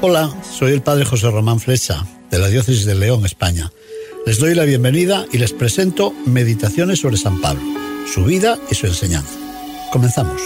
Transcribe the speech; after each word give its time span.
Hola, 0.00 0.32
soy 0.56 0.74
el 0.74 0.80
padre 0.80 1.04
José 1.04 1.28
Román 1.28 1.58
Flecha, 1.58 2.06
de 2.30 2.38
la 2.38 2.46
Diócesis 2.46 2.84
de 2.84 2.94
León, 2.94 3.26
España. 3.26 3.72
Les 4.26 4.38
doy 4.38 4.54
la 4.54 4.62
bienvenida 4.62 5.26
y 5.32 5.38
les 5.38 5.52
presento 5.52 6.14
Meditaciones 6.24 7.00
sobre 7.00 7.16
San 7.16 7.40
Pablo, 7.40 7.60
su 8.06 8.22
vida 8.24 8.56
y 8.70 8.76
su 8.76 8.86
enseñanza. 8.86 9.34
Comenzamos. 9.90 10.40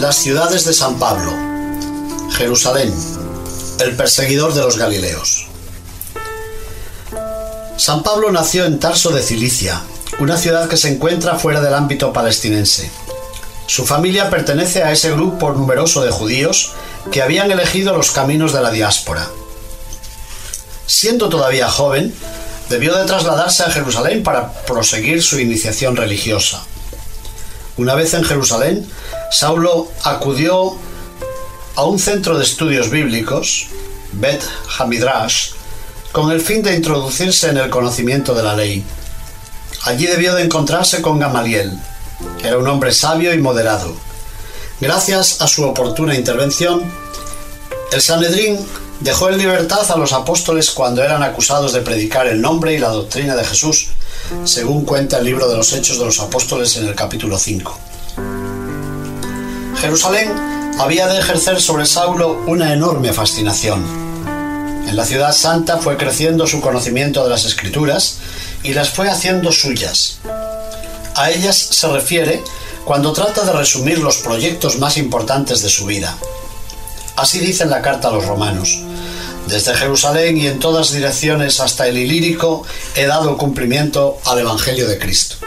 Las 0.00 0.16
ciudades 0.16 0.64
de 0.64 0.72
San 0.72 0.98
Pablo. 0.98 1.46
Jerusalén, 2.36 2.92
el 3.80 3.96
perseguidor 3.96 4.54
de 4.54 4.62
los 4.62 4.78
Galileos. 4.78 5.46
San 7.76 8.02
Pablo 8.02 8.32
nació 8.32 8.64
en 8.64 8.78
Tarso 8.78 9.10
de 9.10 9.22
Cilicia, 9.22 9.82
una 10.18 10.38
ciudad 10.38 10.68
que 10.68 10.76
se 10.76 10.88
encuentra 10.88 11.38
fuera 11.38 11.60
del 11.60 11.74
ámbito 11.74 12.12
palestinense. 12.12 12.90
Su 13.66 13.84
familia 13.84 14.30
pertenece 14.30 14.82
a 14.82 14.92
ese 14.92 15.10
grupo 15.10 15.52
numeroso 15.52 16.02
de 16.02 16.10
judíos 16.10 16.72
que 17.10 17.22
habían 17.22 17.50
elegido 17.50 17.96
los 17.96 18.12
caminos 18.12 18.52
de 18.52 18.62
la 18.62 18.70
diáspora. 18.70 19.28
Siendo 20.86 21.28
todavía 21.28 21.68
joven, 21.68 22.14
debió 22.70 22.96
de 22.96 23.04
trasladarse 23.04 23.64
a 23.64 23.70
Jerusalén 23.70 24.22
para 24.22 24.52
proseguir 24.52 25.22
su 25.22 25.38
iniciación 25.38 25.96
religiosa. 25.96 26.62
Una 27.76 27.94
vez 27.94 28.14
en 28.14 28.24
Jerusalén, 28.24 28.88
Saulo 29.30 29.88
acudió 30.02 30.78
a 31.76 31.84
un 31.84 31.98
centro 31.98 32.38
de 32.38 32.44
estudios 32.44 32.90
bíblicos, 32.90 33.66
Bet 34.12 34.42
Hamidrash, 34.78 35.50
con 36.10 36.32
el 36.32 36.40
fin 36.40 36.62
de 36.62 36.74
introducirse 36.74 37.50
en 37.50 37.58
el 37.58 37.68
conocimiento 37.68 38.34
de 38.34 38.42
la 38.42 38.56
ley. 38.56 38.82
Allí 39.84 40.06
debió 40.06 40.34
de 40.34 40.44
encontrarse 40.44 41.02
con 41.02 41.18
Gamaliel. 41.18 41.78
Era 42.42 42.56
un 42.58 42.66
hombre 42.66 42.92
sabio 42.92 43.34
y 43.34 43.38
moderado. 43.38 43.94
Gracias 44.80 45.42
a 45.42 45.48
su 45.48 45.64
oportuna 45.64 46.14
intervención, 46.14 46.82
el 47.92 48.00
Sanedrín 48.00 48.58
dejó 49.00 49.28
en 49.28 49.36
libertad 49.36 49.90
a 49.90 49.98
los 49.98 50.14
apóstoles 50.14 50.70
cuando 50.70 51.04
eran 51.04 51.22
acusados 51.22 51.74
de 51.74 51.82
predicar 51.82 52.26
el 52.26 52.40
nombre 52.40 52.72
y 52.72 52.78
la 52.78 52.88
doctrina 52.88 53.36
de 53.36 53.44
Jesús, 53.44 53.88
según 54.44 54.86
cuenta 54.86 55.18
el 55.18 55.26
libro 55.26 55.46
de 55.46 55.58
los 55.58 55.72
Hechos 55.74 55.98
de 55.98 56.06
los 56.06 56.20
Apóstoles 56.20 56.74
en 56.78 56.88
el 56.88 56.94
capítulo 56.94 57.38
5. 57.38 57.78
Jerusalén 59.78 60.55
había 60.78 61.06
de 61.08 61.18
ejercer 61.18 61.60
sobre 61.60 61.86
Saulo 61.86 62.42
una 62.46 62.72
enorme 62.72 63.12
fascinación. 63.12 63.84
En 64.86 64.94
la 64.94 65.06
ciudad 65.06 65.32
santa 65.32 65.78
fue 65.78 65.96
creciendo 65.96 66.46
su 66.46 66.60
conocimiento 66.60 67.24
de 67.24 67.30
las 67.30 67.44
escrituras 67.44 68.18
y 68.62 68.74
las 68.74 68.90
fue 68.90 69.08
haciendo 69.08 69.52
suyas. 69.52 70.18
A 71.14 71.30
ellas 71.30 71.56
se 71.56 71.88
refiere 71.88 72.42
cuando 72.84 73.12
trata 73.12 73.44
de 73.44 73.52
resumir 73.52 73.98
los 73.98 74.18
proyectos 74.18 74.78
más 74.78 74.98
importantes 74.98 75.62
de 75.62 75.70
su 75.70 75.86
vida. 75.86 76.14
Así 77.16 77.38
dice 77.38 77.64
en 77.64 77.70
la 77.70 77.80
carta 77.80 78.08
a 78.08 78.12
los 78.12 78.26
romanos. 78.26 78.78
Desde 79.46 79.74
Jerusalén 79.74 80.36
y 80.36 80.46
en 80.46 80.58
todas 80.58 80.92
direcciones 80.92 81.60
hasta 81.60 81.86
el 81.88 81.96
Ilírico 81.96 82.64
he 82.94 83.06
dado 83.06 83.38
cumplimiento 83.38 84.18
al 84.24 84.40
Evangelio 84.40 84.86
de 84.86 84.98
Cristo. 84.98 85.45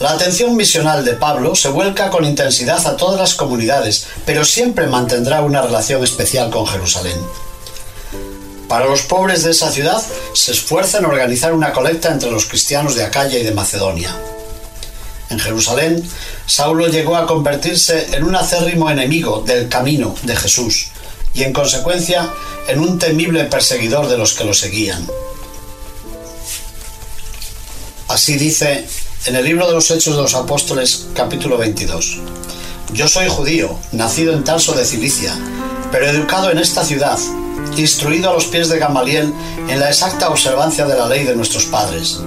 La 0.00 0.12
atención 0.12 0.56
misional 0.56 1.04
de 1.04 1.12
Pablo 1.12 1.54
se 1.54 1.68
vuelca 1.68 2.08
con 2.08 2.24
intensidad 2.24 2.86
a 2.86 2.96
todas 2.96 3.20
las 3.20 3.34
comunidades, 3.34 4.06
pero 4.24 4.46
siempre 4.46 4.86
mantendrá 4.86 5.42
una 5.42 5.60
relación 5.60 6.02
especial 6.02 6.48
con 6.48 6.66
Jerusalén. 6.66 7.18
Para 8.66 8.86
los 8.86 9.02
pobres 9.02 9.42
de 9.42 9.50
esa 9.50 9.70
ciudad, 9.70 10.02
se 10.32 10.52
esfuerza 10.52 10.98
en 10.98 11.04
organizar 11.04 11.52
una 11.52 11.74
colecta 11.74 12.10
entre 12.10 12.30
los 12.30 12.46
cristianos 12.46 12.94
de 12.94 13.04
Acaya 13.04 13.38
y 13.38 13.44
de 13.44 13.52
Macedonia. 13.52 14.16
En 15.28 15.38
Jerusalén, 15.38 16.02
Saulo 16.46 16.86
llegó 16.86 17.16
a 17.16 17.26
convertirse 17.26 18.16
en 18.16 18.24
un 18.24 18.34
acérrimo 18.36 18.88
enemigo 18.88 19.42
del 19.42 19.68
camino 19.68 20.14
de 20.22 20.34
Jesús 20.34 20.92
y 21.34 21.42
en 21.42 21.52
consecuencia 21.52 22.32
en 22.68 22.80
un 22.80 22.98
temible 22.98 23.44
perseguidor 23.44 24.08
de 24.08 24.16
los 24.16 24.32
que 24.32 24.44
lo 24.44 24.54
seguían. 24.54 25.06
Así 28.08 28.38
dice 28.38 28.86
en 29.26 29.36
el 29.36 29.44
libro 29.44 29.66
de 29.66 29.74
los 29.74 29.90
Hechos 29.90 30.16
de 30.16 30.22
los 30.22 30.34
Apóstoles, 30.34 31.08
capítulo 31.14 31.58
22. 31.58 32.20
Yo 32.94 33.06
soy 33.06 33.28
judío, 33.28 33.78
nacido 33.92 34.32
en 34.32 34.44
Tarso 34.44 34.72
de 34.72 34.86
Cilicia, 34.86 35.34
pero 35.92 36.06
educado 36.06 36.50
en 36.50 36.58
esta 36.58 36.84
ciudad, 36.84 37.18
instruido 37.76 38.30
a 38.30 38.32
los 38.32 38.46
pies 38.46 38.70
de 38.70 38.78
Gamaliel 38.78 39.30
en 39.68 39.78
la 39.78 39.88
exacta 39.88 40.30
observancia 40.30 40.86
de 40.86 40.96
la 40.96 41.06
ley 41.06 41.24
de 41.24 41.36
nuestros 41.36 41.66
padres. 41.66 42.20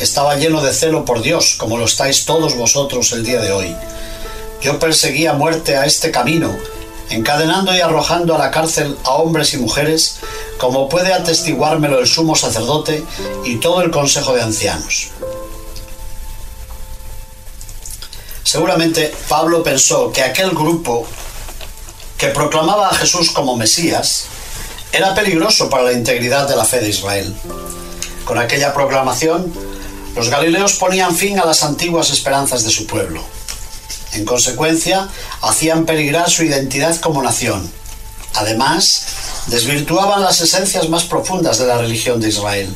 Estaba 0.00 0.34
lleno 0.34 0.60
de 0.60 0.72
celo 0.72 1.04
por 1.04 1.22
Dios, 1.22 1.54
como 1.56 1.78
lo 1.78 1.84
estáis 1.84 2.24
todos 2.24 2.56
vosotros 2.56 3.12
el 3.12 3.24
día 3.24 3.40
de 3.40 3.52
hoy. 3.52 3.76
Yo 4.60 4.80
perseguí 4.80 5.28
muerte 5.28 5.76
a 5.76 5.86
este 5.86 6.10
camino, 6.10 6.56
encadenando 7.10 7.72
y 7.76 7.80
arrojando 7.80 8.34
a 8.34 8.38
la 8.38 8.50
cárcel 8.50 8.96
a 9.04 9.12
hombres 9.12 9.54
y 9.54 9.58
mujeres, 9.58 10.16
como 10.58 10.88
puede 10.88 11.12
atestiguármelo 11.12 12.00
el 12.00 12.08
sumo 12.08 12.34
sacerdote 12.34 13.04
y 13.44 13.56
todo 13.56 13.82
el 13.82 13.92
consejo 13.92 14.34
de 14.34 14.42
ancianos. 14.42 15.10
Seguramente 18.54 19.12
Pablo 19.28 19.64
pensó 19.64 20.12
que 20.12 20.22
aquel 20.22 20.50
grupo 20.50 21.04
que 22.16 22.28
proclamaba 22.28 22.88
a 22.88 22.94
Jesús 22.94 23.32
como 23.32 23.56
Mesías 23.56 24.26
era 24.92 25.12
peligroso 25.12 25.68
para 25.68 25.82
la 25.82 25.92
integridad 25.92 26.48
de 26.48 26.54
la 26.54 26.64
fe 26.64 26.78
de 26.78 26.90
Israel. 26.90 27.34
Con 28.24 28.38
aquella 28.38 28.72
proclamación, 28.72 29.52
los 30.14 30.28
galileos 30.28 30.74
ponían 30.74 31.16
fin 31.16 31.40
a 31.40 31.44
las 31.44 31.64
antiguas 31.64 32.10
esperanzas 32.10 32.62
de 32.62 32.70
su 32.70 32.86
pueblo. 32.86 33.24
En 34.12 34.24
consecuencia, 34.24 35.08
hacían 35.42 35.84
peligrar 35.84 36.30
su 36.30 36.44
identidad 36.44 36.94
como 37.00 37.24
nación. 37.24 37.68
Además, 38.34 39.06
desvirtuaban 39.48 40.22
las 40.22 40.40
esencias 40.40 40.88
más 40.88 41.02
profundas 41.02 41.58
de 41.58 41.66
la 41.66 41.78
religión 41.78 42.20
de 42.20 42.28
Israel. 42.28 42.72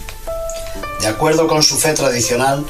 De 1.00 1.06
acuerdo 1.06 1.46
con 1.46 1.62
su 1.62 1.78
fe 1.78 1.92
tradicional, 1.92 2.66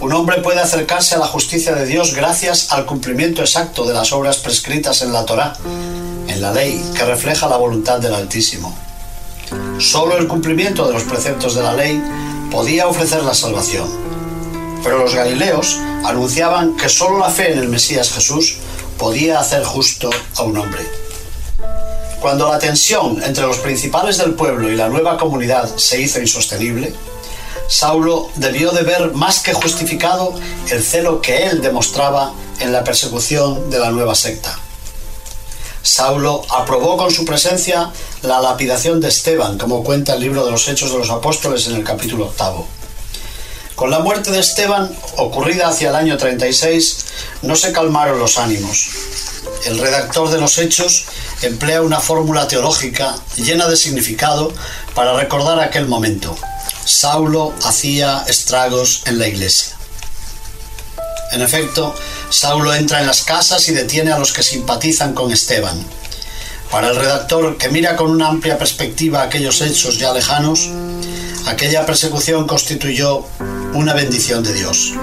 un 0.00 0.12
hombre 0.14 0.40
puede 0.40 0.60
acercarse 0.60 1.14
a 1.14 1.18
la 1.18 1.26
justicia 1.26 1.74
de 1.74 1.84
Dios 1.84 2.14
gracias 2.14 2.72
al 2.72 2.86
cumplimiento 2.86 3.42
exacto 3.42 3.84
de 3.84 3.92
las 3.92 4.12
obras 4.12 4.38
prescritas 4.38 5.02
en 5.02 5.12
la 5.12 5.26
Torá, 5.26 5.52
en 6.26 6.40
la 6.40 6.52
ley 6.52 6.82
que 6.96 7.04
refleja 7.04 7.48
la 7.48 7.58
voluntad 7.58 8.00
del 8.00 8.14
Altísimo. 8.14 8.74
Solo 9.78 10.16
el 10.16 10.26
cumplimiento 10.26 10.86
de 10.86 10.94
los 10.94 11.02
preceptos 11.02 11.54
de 11.54 11.62
la 11.62 11.74
ley 11.74 12.02
podía 12.50 12.88
ofrecer 12.88 13.22
la 13.24 13.34
salvación. 13.34 13.88
Pero 14.82 14.98
los 14.98 15.14
galileos 15.14 15.78
anunciaban 16.04 16.76
que 16.78 16.88
solo 16.88 17.18
la 17.18 17.28
fe 17.28 17.52
en 17.52 17.58
el 17.58 17.68
Mesías 17.68 18.10
Jesús 18.10 18.56
podía 18.96 19.38
hacer 19.38 19.64
justo 19.64 20.08
a 20.36 20.42
un 20.44 20.56
hombre. 20.56 20.80
Cuando 22.22 22.50
la 22.50 22.58
tensión 22.58 23.22
entre 23.22 23.44
los 23.44 23.58
principales 23.58 24.16
del 24.16 24.32
pueblo 24.32 24.70
y 24.70 24.76
la 24.76 24.88
nueva 24.88 25.18
comunidad 25.18 25.68
se 25.76 26.00
hizo 26.00 26.20
insostenible, 26.20 26.94
Saulo 27.70 28.28
debió 28.34 28.72
de 28.72 28.82
ver 28.82 29.12
más 29.12 29.38
que 29.38 29.52
justificado 29.52 30.34
el 30.70 30.82
celo 30.82 31.22
que 31.22 31.44
él 31.44 31.62
demostraba 31.62 32.32
en 32.58 32.72
la 32.72 32.82
persecución 32.82 33.70
de 33.70 33.78
la 33.78 33.92
nueva 33.92 34.16
secta. 34.16 34.58
Saulo 35.80 36.42
aprobó 36.50 36.96
con 36.96 37.12
su 37.12 37.24
presencia 37.24 37.92
la 38.22 38.40
lapidación 38.40 39.00
de 39.00 39.06
Esteban, 39.06 39.56
como 39.56 39.84
cuenta 39.84 40.14
el 40.14 40.20
libro 40.20 40.44
de 40.44 40.50
los 40.50 40.66
Hechos 40.66 40.90
de 40.90 40.98
los 40.98 41.10
Apóstoles 41.10 41.68
en 41.68 41.76
el 41.76 41.84
capítulo 41.84 42.24
octavo. 42.24 42.66
Con 43.76 43.92
la 43.92 44.00
muerte 44.00 44.32
de 44.32 44.40
Esteban, 44.40 44.92
ocurrida 45.16 45.68
hacia 45.68 45.90
el 45.90 45.94
año 45.94 46.16
36, 46.16 47.06
no 47.42 47.54
se 47.54 47.72
calmaron 47.72 48.18
los 48.18 48.36
ánimos. 48.36 48.90
el 49.64 49.78
redactor 49.78 50.30
de 50.30 50.40
los 50.40 50.58
Hechos 50.58 51.04
emplea 51.42 51.82
una 51.82 52.00
fórmula 52.00 52.48
teológica 52.48 53.14
llena 53.36 53.68
de 53.68 53.76
significado 53.76 54.52
para 54.94 55.14
recordar 55.14 55.60
aquel 55.60 55.86
momento. 55.86 56.36
Saulo 56.90 57.54
hacía 57.62 58.24
estragos 58.26 59.02
en 59.06 59.20
la 59.20 59.28
iglesia. 59.28 59.76
En 61.30 61.40
efecto, 61.40 61.94
Saulo 62.30 62.74
entra 62.74 63.00
en 63.00 63.06
las 63.06 63.22
casas 63.22 63.68
y 63.68 63.72
detiene 63.72 64.10
a 64.10 64.18
los 64.18 64.32
que 64.32 64.42
simpatizan 64.42 65.14
con 65.14 65.30
Esteban. 65.30 65.86
Para 66.68 66.88
el 66.88 66.96
redactor, 66.96 67.56
que 67.58 67.68
mira 67.68 67.94
con 67.94 68.10
una 68.10 68.26
amplia 68.26 68.58
perspectiva 68.58 69.22
aquellos 69.22 69.60
hechos 69.60 69.98
ya 69.98 70.12
lejanos, 70.12 70.68
aquella 71.46 71.86
persecución 71.86 72.48
constituyó 72.48 73.24
una 73.72 73.94
bendición 73.94 74.42
de 74.42 74.52
Dios. 74.52 74.94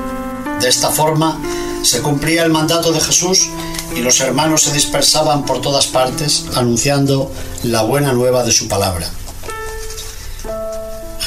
De 0.60 0.68
esta 0.68 0.92
forma, 0.92 1.40
se 1.84 2.02
cumplía 2.02 2.44
el 2.44 2.52
mandato 2.52 2.92
de 2.92 3.00
Jesús 3.00 3.48
y 3.96 4.02
los 4.02 4.20
hermanos 4.20 4.64
se 4.64 4.74
dispersaban 4.74 5.46
por 5.46 5.62
todas 5.62 5.88
partes 5.88 6.48
anunciando 6.54 7.32
la 7.64 7.84
buena 7.84 8.12
nueva 8.12 8.44
de 8.44 8.52
su 8.52 8.68
palabra. 8.68 9.10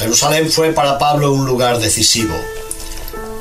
Jerusalén 0.01 0.51
fue 0.51 0.71
para 0.73 0.97
Pablo 0.97 1.31
un 1.31 1.45
lugar 1.45 1.77
decisivo. 1.77 2.33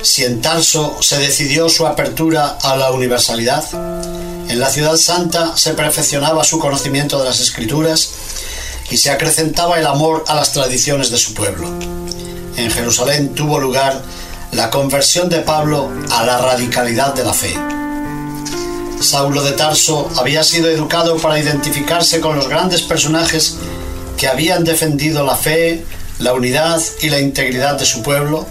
Si 0.03 0.27
en 0.27 0.43
Tarso 0.43 0.99
se 1.01 1.17
decidió 1.17 1.71
su 1.71 1.87
apertura 1.87 2.59
a 2.63 2.77
la 2.77 2.91
universalidad, 2.91 3.65
en 4.47 4.61
la 4.61 4.69
ciudad 4.69 4.97
santa 4.97 5.57
se 5.57 5.73
perfeccionaba 5.73 6.45
su 6.45 6.59
conocimiento 6.59 7.19
de 7.19 7.25
las 7.25 7.41
escrituras 7.41 8.11
y 8.91 8.99
se 8.99 9.11
acrecentaba 9.11 9.79
el 9.79 9.87
amor 9.87 10.25
a 10.29 10.35
las 10.35 10.53
tradiciones 10.53 11.11
de 11.11 11.17
su 11.17 11.33
pueblo. 11.33 11.67
En 12.57 12.71
Jerusalén 12.71 13.35
tuvo 13.35 13.59
lugar 13.59 14.03
la 14.53 14.69
conversión 14.69 15.31
de 15.31 15.41
Pablo 15.41 15.89
a 16.11 16.27
la 16.27 16.37
radicalidad 16.43 17.15
de 17.15 17.25
la 17.25 17.33
fe. 17.33 17.55
Saulo 19.01 19.43
de 19.43 19.53
Tarso 19.53 20.11
había 20.19 20.45
sido 20.45 20.69
educado 20.69 21.17
para 21.17 21.39
identificarse 21.39 22.21
con 22.21 22.37
los 22.37 22.49
grandes 22.49 22.83
personajes 22.83 23.57
que 24.19 24.29
habían 24.29 24.63
defendido 24.63 25.25
la 25.25 25.37
fe, 25.37 25.87
la 26.21 26.35
unidad 26.35 26.81
y 27.01 27.09
la 27.09 27.19
integridad 27.19 27.79
de 27.79 27.87
su 27.87 28.03
pueblo, 28.03 28.47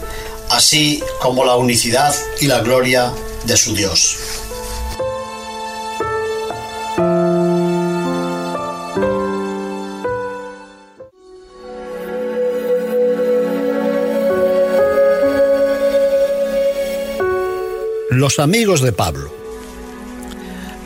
así 0.49 1.01
como 1.21 1.45
la 1.45 1.55
unicidad 1.55 2.13
y 2.41 2.47
la 2.47 2.61
gloria 2.61 3.13
de 3.45 3.57
su 3.57 3.75
Dios. 3.75 4.17
Los 18.09 18.39
amigos 18.39 18.81
de 18.81 18.91
Pablo. 18.91 19.31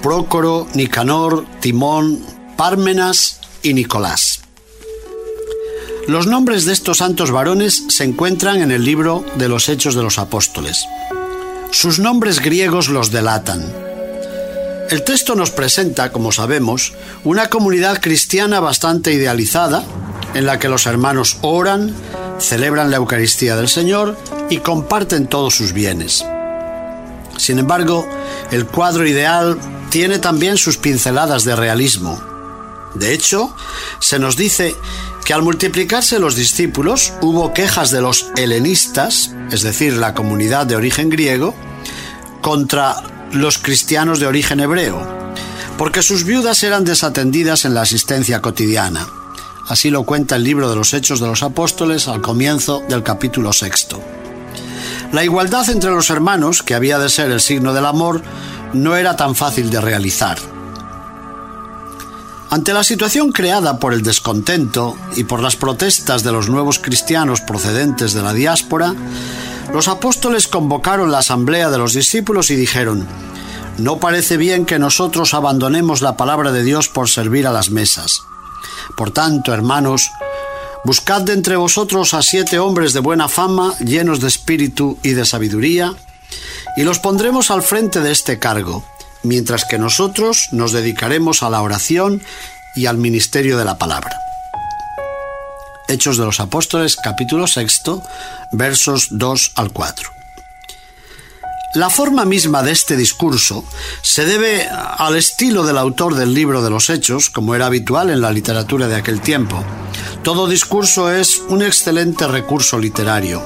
Prócoro, 0.03 0.67
Nicanor, 0.75 1.45
Timón, 1.61 2.23
Pármenas 2.57 3.39
y 3.63 3.73
Nicolás. 3.73 4.32
Los 6.07 6.27
nombres 6.27 6.65
de 6.65 6.73
estos 6.73 6.97
santos 6.97 7.31
varones 7.31 7.85
se 7.87 8.03
encuentran 8.03 8.61
en 8.61 8.71
el 8.71 8.83
libro 8.83 9.23
de 9.35 9.47
los 9.47 9.69
Hechos 9.69 9.95
de 9.95 10.03
los 10.03 10.19
Apóstoles. 10.19 10.85
Sus 11.71 11.99
nombres 11.99 12.41
griegos 12.41 12.89
los 12.89 13.11
delatan. 13.11 13.73
El 14.89 15.03
texto 15.03 15.35
nos 15.35 15.51
presenta, 15.51 16.11
como 16.11 16.33
sabemos, 16.33 16.93
una 17.23 17.49
comunidad 17.49 18.01
cristiana 18.01 18.59
bastante 18.59 19.13
idealizada, 19.13 19.85
en 20.33 20.45
la 20.45 20.59
que 20.59 20.67
los 20.67 20.87
hermanos 20.87 21.37
oran, 21.41 21.95
celebran 22.37 22.91
la 22.91 22.97
Eucaristía 22.97 23.55
del 23.55 23.69
Señor 23.69 24.17
y 24.49 24.57
comparten 24.57 25.27
todos 25.27 25.55
sus 25.55 25.71
bienes. 25.71 26.25
Sin 27.37 27.59
embargo, 27.59 28.05
el 28.51 28.65
cuadro 28.65 29.07
ideal 29.07 29.57
tiene 29.89 30.19
también 30.19 30.57
sus 30.57 30.77
pinceladas 30.77 31.45
de 31.45 31.55
realismo. 31.55 32.21
De 32.93 33.13
hecho, 33.13 33.55
se 33.99 34.19
nos 34.19 34.35
dice 34.35 34.75
que 35.23 35.33
al 35.33 35.41
multiplicarse 35.41 36.19
los 36.19 36.35
discípulos 36.35 37.13
hubo 37.21 37.53
quejas 37.53 37.91
de 37.91 38.01
los 38.01 38.27
helenistas, 38.35 39.31
es 39.51 39.61
decir, 39.61 39.97
la 39.97 40.13
comunidad 40.13 40.65
de 40.65 40.75
origen 40.75 41.09
griego, 41.09 41.55
contra 42.41 42.95
los 43.31 43.57
cristianos 43.57 44.19
de 44.19 44.27
origen 44.27 44.59
hebreo, 44.59 45.01
porque 45.77 46.03
sus 46.03 46.23
viudas 46.23 46.63
eran 46.63 46.83
desatendidas 46.83 47.65
en 47.65 47.73
la 47.73 47.81
asistencia 47.81 48.41
cotidiana. 48.41 49.07
Así 49.67 49.89
lo 49.89 50.03
cuenta 50.03 50.35
el 50.35 50.43
libro 50.43 50.69
de 50.69 50.75
los 50.75 50.93
Hechos 50.93 51.19
de 51.19 51.27
los 51.27 51.41
Apóstoles 51.41 52.07
al 52.07 52.21
comienzo 52.21 52.83
del 52.89 53.01
capítulo 53.01 53.53
sexto. 53.53 54.01
La 55.13 55.23
igualdad 55.23 55.69
entre 55.69 55.91
los 55.91 56.09
hermanos, 56.09 56.63
que 56.63 56.75
había 56.75 56.99
de 56.99 57.09
ser 57.09 57.31
el 57.31 57.39
signo 57.39 57.73
del 57.73 57.85
amor, 57.85 58.21
no 58.73 58.95
era 58.95 59.15
tan 59.15 59.35
fácil 59.35 59.69
de 59.69 59.79
realizar. 59.79 60.52
Ante 62.53 62.71
la 62.71 62.83
situación 62.83 63.31
creada 63.31 63.79
por 63.79 63.93
el 63.93 64.03
descontento 64.03 64.95
y 65.15 65.23
por 65.23 65.41
las 65.41 65.55
protestas 65.55 66.21
de 66.21 66.31
los 66.31 66.49
nuevos 66.49 66.77
cristianos 66.77 67.41
procedentes 67.41 68.13
de 68.13 68.21
la 68.21 68.31
diáspora, 68.31 68.93
los 69.73 69.87
apóstoles 69.87 70.47
convocaron 70.47 71.11
la 71.11 71.17
asamblea 71.17 71.71
de 71.71 71.79
los 71.79 71.93
discípulos 71.93 72.51
y 72.51 72.55
dijeron, 72.55 73.07
No 73.79 73.97
parece 73.97 74.37
bien 74.37 74.67
que 74.67 74.77
nosotros 74.77 75.33
abandonemos 75.33 76.03
la 76.03 76.15
palabra 76.15 76.51
de 76.51 76.63
Dios 76.63 76.89
por 76.89 77.09
servir 77.09 77.47
a 77.47 77.51
las 77.51 77.71
mesas. 77.71 78.21
Por 78.95 79.09
tanto, 79.09 79.51
hermanos, 79.51 80.11
Buscad 80.85 81.21
de 81.21 81.33
entre 81.33 81.55
vosotros 81.55 82.13
a 82.13 82.21
siete 82.21 82.59
hombres 82.59 82.93
de 82.93 82.99
buena 82.99 83.29
fama, 83.29 83.73
llenos 83.79 84.19
de 84.19 84.27
espíritu 84.27 84.99
y 85.01 85.13
de 85.13 85.25
sabiduría, 85.25 85.95
y 86.77 86.83
los 86.83 86.99
pondremos 86.99 87.49
al 87.49 87.63
frente 87.63 87.99
de 87.99 88.11
este 88.11 88.37
cargo, 88.37 88.83
mientras 89.23 89.65
que 89.65 89.77
nosotros 89.77 90.49
nos 90.51 90.71
dedicaremos 90.71 91.43
a 91.43 91.49
la 91.49 91.61
oración 91.61 92.21
y 92.75 92.85
al 92.85 92.97
ministerio 92.97 93.57
de 93.57 93.65
la 93.65 93.77
palabra. 93.77 94.17
Hechos 95.87 96.17
de 96.17 96.25
los 96.25 96.39
Apóstoles, 96.39 96.95
capítulo 96.95 97.47
sexto, 97.47 98.01
versos 98.51 99.07
2 99.11 99.51
al 99.55 99.71
4. 99.71 100.09
La 101.75 101.89
forma 101.89 102.23
misma 102.23 102.61
de 102.61 102.71
este 102.71 102.95
discurso 102.95 103.65
se 104.03 104.25
debe 104.25 104.67
al 104.69 105.15
estilo 105.15 105.63
del 105.63 105.79
autor 105.79 106.13
del 106.13 106.33
libro 106.33 106.61
de 106.61 106.69
los 106.69 106.91
Hechos, 106.91 107.31
como 107.31 107.55
era 107.55 107.65
habitual 107.65 108.11
en 108.11 108.21
la 108.21 108.31
literatura 108.31 108.87
de 108.87 108.95
aquel 108.95 109.21
tiempo. 109.21 109.63
Todo 110.23 110.47
discurso 110.47 111.11
es 111.11 111.39
un 111.49 111.63
excelente 111.63 112.27
recurso 112.27 112.77
literario. 112.77 113.41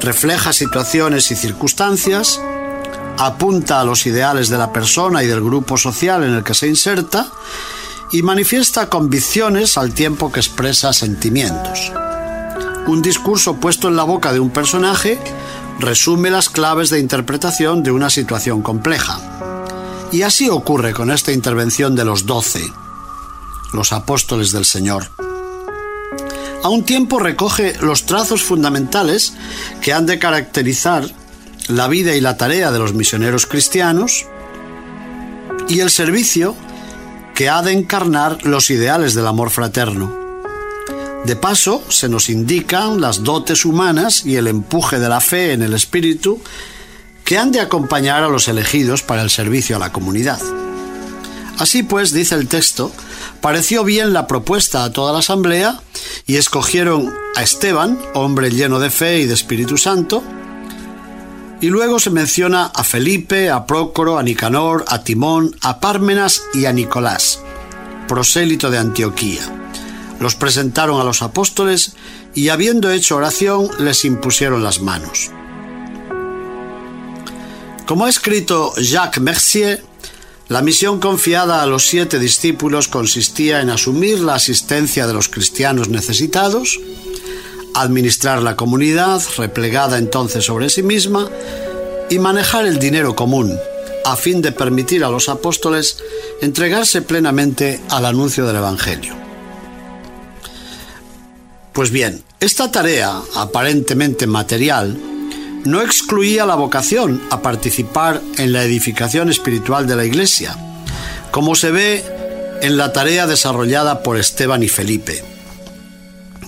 Refleja 0.00 0.52
situaciones 0.52 1.30
y 1.30 1.36
circunstancias, 1.36 2.38
apunta 3.18 3.80
a 3.80 3.84
los 3.84 4.06
ideales 4.06 4.48
de 4.48 4.58
la 4.58 4.72
persona 4.72 5.22
y 5.22 5.26
del 5.26 5.42
grupo 5.42 5.76
social 5.76 6.24
en 6.24 6.34
el 6.34 6.44
que 6.44 6.54
se 6.54 6.68
inserta 6.68 7.28
y 8.12 8.22
manifiesta 8.22 8.88
convicciones 8.88 9.76
al 9.78 9.92
tiempo 9.92 10.30
que 10.30 10.40
expresa 10.40 10.92
sentimientos. 10.92 11.92
Un 12.86 13.02
discurso 13.02 13.56
puesto 13.56 13.88
en 13.88 13.96
la 13.96 14.04
boca 14.04 14.32
de 14.32 14.40
un 14.40 14.50
personaje 14.50 15.18
resume 15.78 16.30
las 16.30 16.48
claves 16.48 16.90
de 16.90 17.00
interpretación 17.00 17.82
de 17.82 17.90
una 17.90 18.10
situación 18.10 18.62
compleja. 18.62 19.18
Y 20.12 20.22
así 20.22 20.48
ocurre 20.48 20.92
con 20.92 21.10
esta 21.10 21.32
intervención 21.32 21.96
de 21.96 22.04
los 22.04 22.26
doce, 22.26 22.62
los 23.72 23.92
apóstoles 23.92 24.52
del 24.52 24.64
Señor. 24.64 25.10
A 26.62 26.68
un 26.68 26.84
tiempo 26.84 27.18
recoge 27.18 27.76
los 27.80 28.06
trazos 28.06 28.42
fundamentales 28.42 29.34
que 29.82 29.92
han 29.92 30.06
de 30.06 30.18
caracterizar 30.18 31.10
la 31.68 31.88
vida 31.88 32.14
y 32.14 32.20
la 32.20 32.36
tarea 32.36 32.70
de 32.70 32.78
los 32.78 32.94
misioneros 32.94 33.46
cristianos 33.46 34.26
y 35.68 35.80
el 35.80 35.90
servicio 35.90 36.54
que 37.34 37.48
ha 37.48 37.62
de 37.62 37.72
encarnar 37.72 38.44
los 38.44 38.70
ideales 38.70 39.14
del 39.14 39.26
amor 39.26 39.50
fraterno. 39.50 40.14
De 41.24 41.36
paso, 41.36 41.82
se 41.88 42.08
nos 42.08 42.28
indican 42.28 43.00
las 43.00 43.22
dotes 43.22 43.64
humanas 43.64 44.26
y 44.26 44.36
el 44.36 44.46
empuje 44.46 44.98
de 44.98 45.08
la 45.08 45.20
fe 45.20 45.52
en 45.52 45.62
el 45.62 45.72
espíritu 45.72 46.40
que 47.24 47.38
han 47.38 47.50
de 47.50 47.60
acompañar 47.60 48.22
a 48.22 48.28
los 48.28 48.48
elegidos 48.48 49.02
para 49.02 49.22
el 49.22 49.30
servicio 49.30 49.76
a 49.76 49.78
la 49.78 49.90
comunidad. 49.90 50.38
Así 51.58 51.82
pues, 51.82 52.12
dice 52.12 52.34
el 52.34 52.46
texto, 52.48 52.92
pareció 53.40 53.84
bien 53.84 54.12
la 54.12 54.26
propuesta 54.26 54.84
a 54.84 54.92
toda 54.92 55.12
la 55.12 55.20
asamblea 55.20 55.80
y 56.26 56.36
escogieron 56.36 57.14
a 57.36 57.42
Esteban, 57.42 57.98
hombre 58.12 58.50
lleno 58.50 58.78
de 58.78 58.90
fe 58.90 59.20
y 59.20 59.26
de 59.26 59.34
Espíritu 59.34 59.78
Santo, 59.78 60.22
y 61.60 61.68
luego 61.68 61.98
se 61.98 62.10
menciona 62.10 62.66
a 62.66 62.84
Felipe, 62.84 63.50
a 63.50 63.66
Prócoro, 63.66 64.18
a 64.18 64.22
Nicanor, 64.22 64.84
a 64.88 65.04
Timón, 65.04 65.56
a 65.62 65.80
Pármenas 65.80 66.42
y 66.52 66.66
a 66.66 66.72
Nicolás, 66.72 67.40
prosélito 68.06 68.70
de 68.70 68.78
Antioquía 68.78 69.64
los 70.20 70.34
presentaron 70.34 71.00
a 71.00 71.04
los 71.04 71.22
apóstoles 71.22 71.92
y 72.34 72.48
habiendo 72.48 72.90
hecho 72.90 73.16
oración 73.16 73.68
les 73.78 74.04
impusieron 74.04 74.62
las 74.62 74.80
manos. 74.80 75.30
Como 77.86 78.06
ha 78.06 78.08
escrito 78.08 78.72
Jacques 78.76 79.22
Mercier, 79.22 79.84
la 80.48 80.62
misión 80.62 81.00
confiada 81.00 81.62
a 81.62 81.66
los 81.66 81.86
siete 81.86 82.18
discípulos 82.18 82.88
consistía 82.88 83.60
en 83.60 83.70
asumir 83.70 84.20
la 84.20 84.34
asistencia 84.34 85.06
de 85.06 85.14
los 85.14 85.28
cristianos 85.28 85.88
necesitados, 85.88 86.80
administrar 87.74 88.42
la 88.42 88.56
comunidad, 88.56 89.20
replegada 89.36 89.98
entonces 89.98 90.44
sobre 90.44 90.70
sí 90.70 90.82
misma, 90.82 91.28
y 92.10 92.18
manejar 92.18 92.66
el 92.66 92.78
dinero 92.78 93.16
común, 93.16 93.58
a 94.04 94.16
fin 94.16 94.42
de 94.42 94.52
permitir 94.52 95.04
a 95.04 95.10
los 95.10 95.28
apóstoles 95.28 95.98
entregarse 96.40 97.02
plenamente 97.02 97.80
al 97.90 98.06
anuncio 98.06 98.46
del 98.46 98.56
Evangelio. 98.56 99.14
Pues 101.72 101.90
bien, 101.90 102.22
esta 102.40 102.70
tarea, 102.70 103.20
aparentemente 103.34 104.26
material, 104.26 104.96
no 105.64 105.80
excluía 105.80 106.46
la 106.46 106.54
vocación 106.54 107.22
a 107.30 107.42
participar 107.42 108.20
en 108.36 108.52
la 108.52 108.62
edificación 108.64 109.30
espiritual 109.30 109.86
de 109.86 109.96
la 109.96 110.04
Iglesia, 110.04 110.56
como 111.30 111.54
se 111.54 111.70
ve 111.70 112.04
en 112.60 112.76
la 112.76 112.92
tarea 112.92 113.26
desarrollada 113.26 114.02
por 114.02 114.18
Esteban 114.18 114.62
y 114.62 114.68
Felipe. 114.68 115.33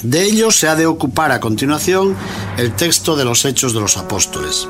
De 0.03 0.23
ello 0.23 0.50
se 0.50 0.69
ha 0.69 0.76
de 0.76 0.87
ocupar 0.87 1.33
a 1.33 1.41
continuación 1.41 2.15
el 2.59 2.73
texto 2.75 3.17
de 3.17 3.25
los 3.25 3.45
Hechos 3.45 3.73
de 3.73 3.81
los 3.81 3.97
Apóstoles. 3.97 4.69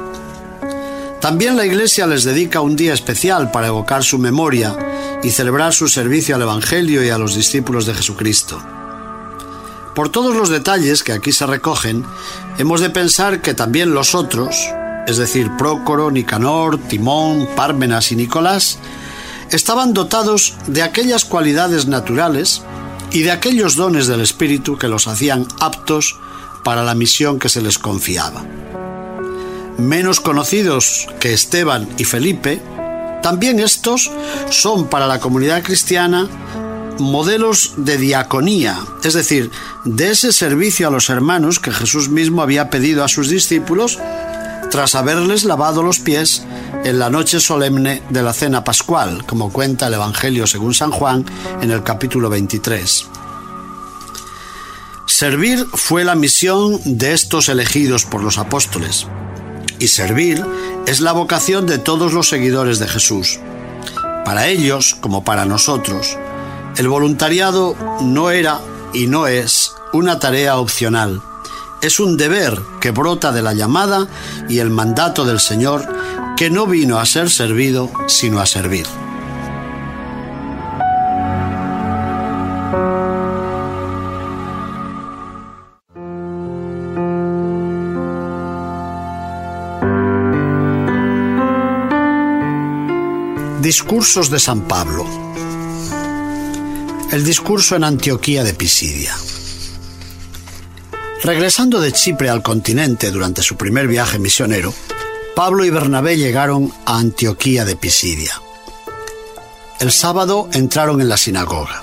También 1.20 1.56
la 1.56 1.66
Iglesia 1.66 2.06
les 2.06 2.24
dedica 2.24 2.60
un 2.60 2.76
día 2.76 2.94
especial 2.94 3.50
para 3.50 3.66
evocar 3.66 4.04
su 4.04 4.18
memoria 4.18 4.76
y 5.22 5.30
celebrar 5.30 5.72
su 5.72 5.88
servicio 5.88 6.36
al 6.36 6.42
Evangelio 6.42 7.02
y 7.04 7.10
a 7.10 7.18
los 7.18 7.34
discípulos 7.34 7.86
de 7.86 7.94
Jesucristo. 7.94 8.62
Por 9.94 10.10
todos 10.10 10.36
los 10.36 10.50
detalles 10.50 11.02
que 11.02 11.12
aquí 11.12 11.32
se 11.32 11.46
recogen, 11.46 12.04
hemos 12.58 12.80
de 12.80 12.90
pensar 12.90 13.40
que 13.40 13.54
también 13.54 13.94
los 13.94 14.14
otros, 14.14 14.54
es 15.06 15.16
decir, 15.16 15.50
Prócoro, 15.56 16.10
Nicanor, 16.10 16.78
Timón, 16.78 17.48
Pármenas 17.56 18.12
y 18.12 18.16
Nicolás, 18.16 18.78
estaban 19.50 19.94
dotados 19.94 20.54
de 20.66 20.82
aquellas 20.82 21.24
cualidades 21.24 21.86
naturales 21.86 22.62
y 23.16 23.22
de 23.22 23.30
aquellos 23.30 23.76
dones 23.76 24.08
del 24.08 24.20
Espíritu 24.20 24.76
que 24.76 24.88
los 24.88 25.08
hacían 25.08 25.48
aptos 25.58 26.18
para 26.62 26.84
la 26.84 26.94
misión 26.94 27.38
que 27.38 27.48
se 27.48 27.62
les 27.62 27.78
confiaba. 27.78 28.44
Menos 29.78 30.20
conocidos 30.20 31.08
que 31.18 31.32
Esteban 31.32 31.88
y 31.96 32.04
Felipe, 32.04 32.60
también 33.22 33.58
estos 33.58 34.10
son 34.50 34.88
para 34.88 35.06
la 35.06 35.18
comunidad 35.18 35.62
cristiana 35.62 36.28
modelos 36.98 37.72
de 37.78 37.96
diaconía, 37.96 38.76
es 39.02 39.14
decir, 39.14 39.50
de 39.86 40.10
ese 40.10 40.30
servicio 40.30 40.86
a 40.86 40.90
los 40.90 41.08
hermanos 41.08 41.58
que 41.58 41.72
Jesús 41.72 42.10
mismo 42.10 42.42
había 42.42 42.68
pedido 42.68 43.02
a 43.02 43.08
sus 43.08 43.30
discípulos 43.30 43.98
tras 44.70 44.94
haberles 44.94 45.44
lavado 45.44 45.82
los 45.82 45.98
pies 45.98 46.44
en 46.84 46.98
la 46.98 47.10
noche 47.10 47.40
solemne 47.40 48.02
de 48.10 48.22
la 48.22 48.32
cena 48.32 48.64
pascual, 48.64 49.24
como 49.26 49.52
cuenta 49.52 49.86
el 49.86 49.94
Evangelio 49.94 50.46
según 50.46 50.74
San 50.74 50.90
Juan 50.90 51.24
en 51.60 51.70
el 51.70 51.82
capítulo 51.82 52.28
23. 52.28 53.06
Servir 55.06 55.66
fue 55.72 56.04
la 56.04 56.14
misión 56.14 56.80
de 56.84 57.12
estos 57.12 57.48
elegidos 57.48 58.04
por 58.04 58.22
los 58.22 58.38
apóstoles, 58.38 59.06
y 59.78 59.88
servir 59.88 60.44
es 60.86 61.00
la 61.00 61.12
vocación 61.12 61.66
de 61.66 61.78
todos 61.78 62.12
los 62.12 62.28
seguidores 62.28 62.78
de 62.78 62.88
Jesús. 62.88 63.38
Para 64.24 64.48
ellos, 64.48 64.96
como 65.00 65.24
para 65.24 65.44
nosotros, 65.44 66.18
el 66.76 66.88
voluntariado 66.88 67.76
no 68.02 68.30
era 68.30 68.60
y 68.92 69.06
no 69.06 69.26
es 69.26 69.72
una 69.92 70.18
tarea 70.18 70.58
opcional. 70.58 71.22
Es 71.82 72.00
un 72.00 72.16
deber 72.16 72.60
que 72.80 72.90
brota 72.90 73.32
de 73.32 73.42
la 73.42 73.54
llamada 73.54 74.08
y 74.48 74.58
el 74.58 74.70
mandato 74.70 75.24
del 75.24 75.40
Señor 75.40 75.86
que 76.36 76.50
no 76.50 76.66
vino 76.66 76.98
a 76.98 77.06
ser 77.06 77.30
servido, 77.30 77.90
sino 78.06 78.40
a 78.40 78.46
servir. 78.46 78.86
Discursos 93.60 94.30
de 94.30 94.38
San 94.38 94.62
Pablo 94.62 95.26
el 97.12 97.24
discurso 97.24 97.76
en 97.76 97.84
Antioquía 97.84 98.42
de 98.42 98.52
Pisidia. 98.52 99.14
Regresando 101.26 101.80
de 101.80 101.90
Chipre 101.90 102.30
al 102.30 102.40
continente 102.40 103.10
durante 103.10 103.42
su 103.42 103.56
primer 103.56 103.88
viaje 103.88 104.20
misionero, 104.20 104.72
Pablo 105.34 105.64
y 105.64 105.70
Bernabé 105.70 106.16
llegaron 106.16 106.72
a 106.84 106.98
Antioquía 106.98 107.64
de 107.64 107.74
Pisidia. 107.74 108.40
El 109.80 109.90
sábado 109.90 110.48
entraron 110.52 111.00
en 111.00 111.08
la 111.08 111.16
sinagoga. 111.16 111.82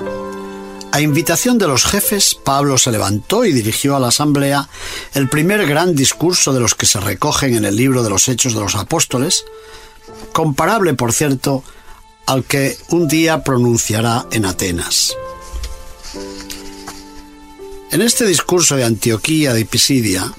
A 0.94 1.02
invitación 1.02 1.58
de 1.58 1.68
los 1.68 1.84
jefes, 1.84 2.36
Pablo 2.36 2.78
se 2.78 2.94
levantó 2.94 3.44
y 3.44 3.52
dirigió 3.52 3.98
a 3.98 4.00
la 4.00 4.08
asamblea 4.08 4.70
el 5.14 5.28
primer 5.28 5.68
gran 5.68 5.94
discurso 5.94 6.54
de 6.54 6.62
los 6.62 6.74
que 6.74 6.86
se 6.86 7.02
recogen 7.02 7.54
en 7.54 7.66
el 7.66 7.76
libro 7.76 8.02
de 8.02 8.12
los 8.12 8.30
Hechos 8.30 8.54
de 8.54 8.62
los 8.62 8.76
Apóstoles, 8.76 9.44
comparable, 10.32 10.94
por 10.94 11.12
cierto, 11.12 11.66
al 12.28 12.46
que 12.46 12.78
un 12.92 13.10
día 13.10 13.44
pronunciará 13.44 14.26
en 14.32 14.46
Atenas. 14.46 15.14
En 17.94 18.02
este 18.02 18.26
discurso 18.26 18.76
de 18.76 18.86
Antioquía 18.86 19.54
de 19.54 19.66
Pisidia, 19.66 20.34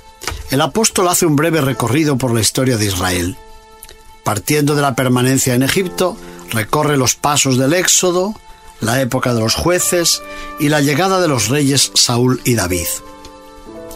el 0.51 0.61
apóstol 0.61 1.07
hace 1.07 1.25
un 1.25 1.37
breve 1.37 1.61
recorrido 1.61 2.19
por 2.19 2.35
la 2.35 2.41
historia 2.41 2.77
de 2.77 2.87
Israel. 2.87 3.37
Partiendo 4.25 4.75
de 4.75 4.83
la 4.83 4.97
permanencia 4.97 5.55
en 5.55 5.63
Egipto, 5.63 6.17
recorre 6.51 6.97
los 6.97 7.15
pasos 7.15 7.57
del 7.57 7.73
Éxodo, 7.75 8.35
la 8.81 9.01
época 9.01 9.35
de 9.35 9.41
los 9.41 9.55
jueces 9.55 10.21
y 10.59 10.69
la 10.69 10.81
llegada 10.81 11.21
de 11.21 11.29
los 11.29 11.47
reyes 11.47 11.93
Saúl 11.95 12.41
y 12.45 12.57
David. 12.57 12.89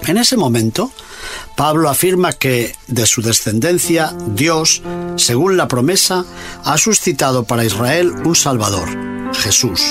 En 0.06 0.18
ese 0.18 0.36
momento, 0.36 0.92
Pablo 1.56 1.88
afirma 1.88 2.32
que 2.32 2.76
de 2.86 3.06
su 3.06 3.22
descendencia 3.22 4.14
Dios, 4.36 4.82
según 5.16 5.56
la 5.56 5.66
promesa, 5.66 6.24
ha 6.64 6.78
suscitado 6.78 7.42
para 7.42 7.64
Israel 7.64 8.12
un 8.24 8.36
Salvador, 8.36 8.88
Jesús, 9.34 9.82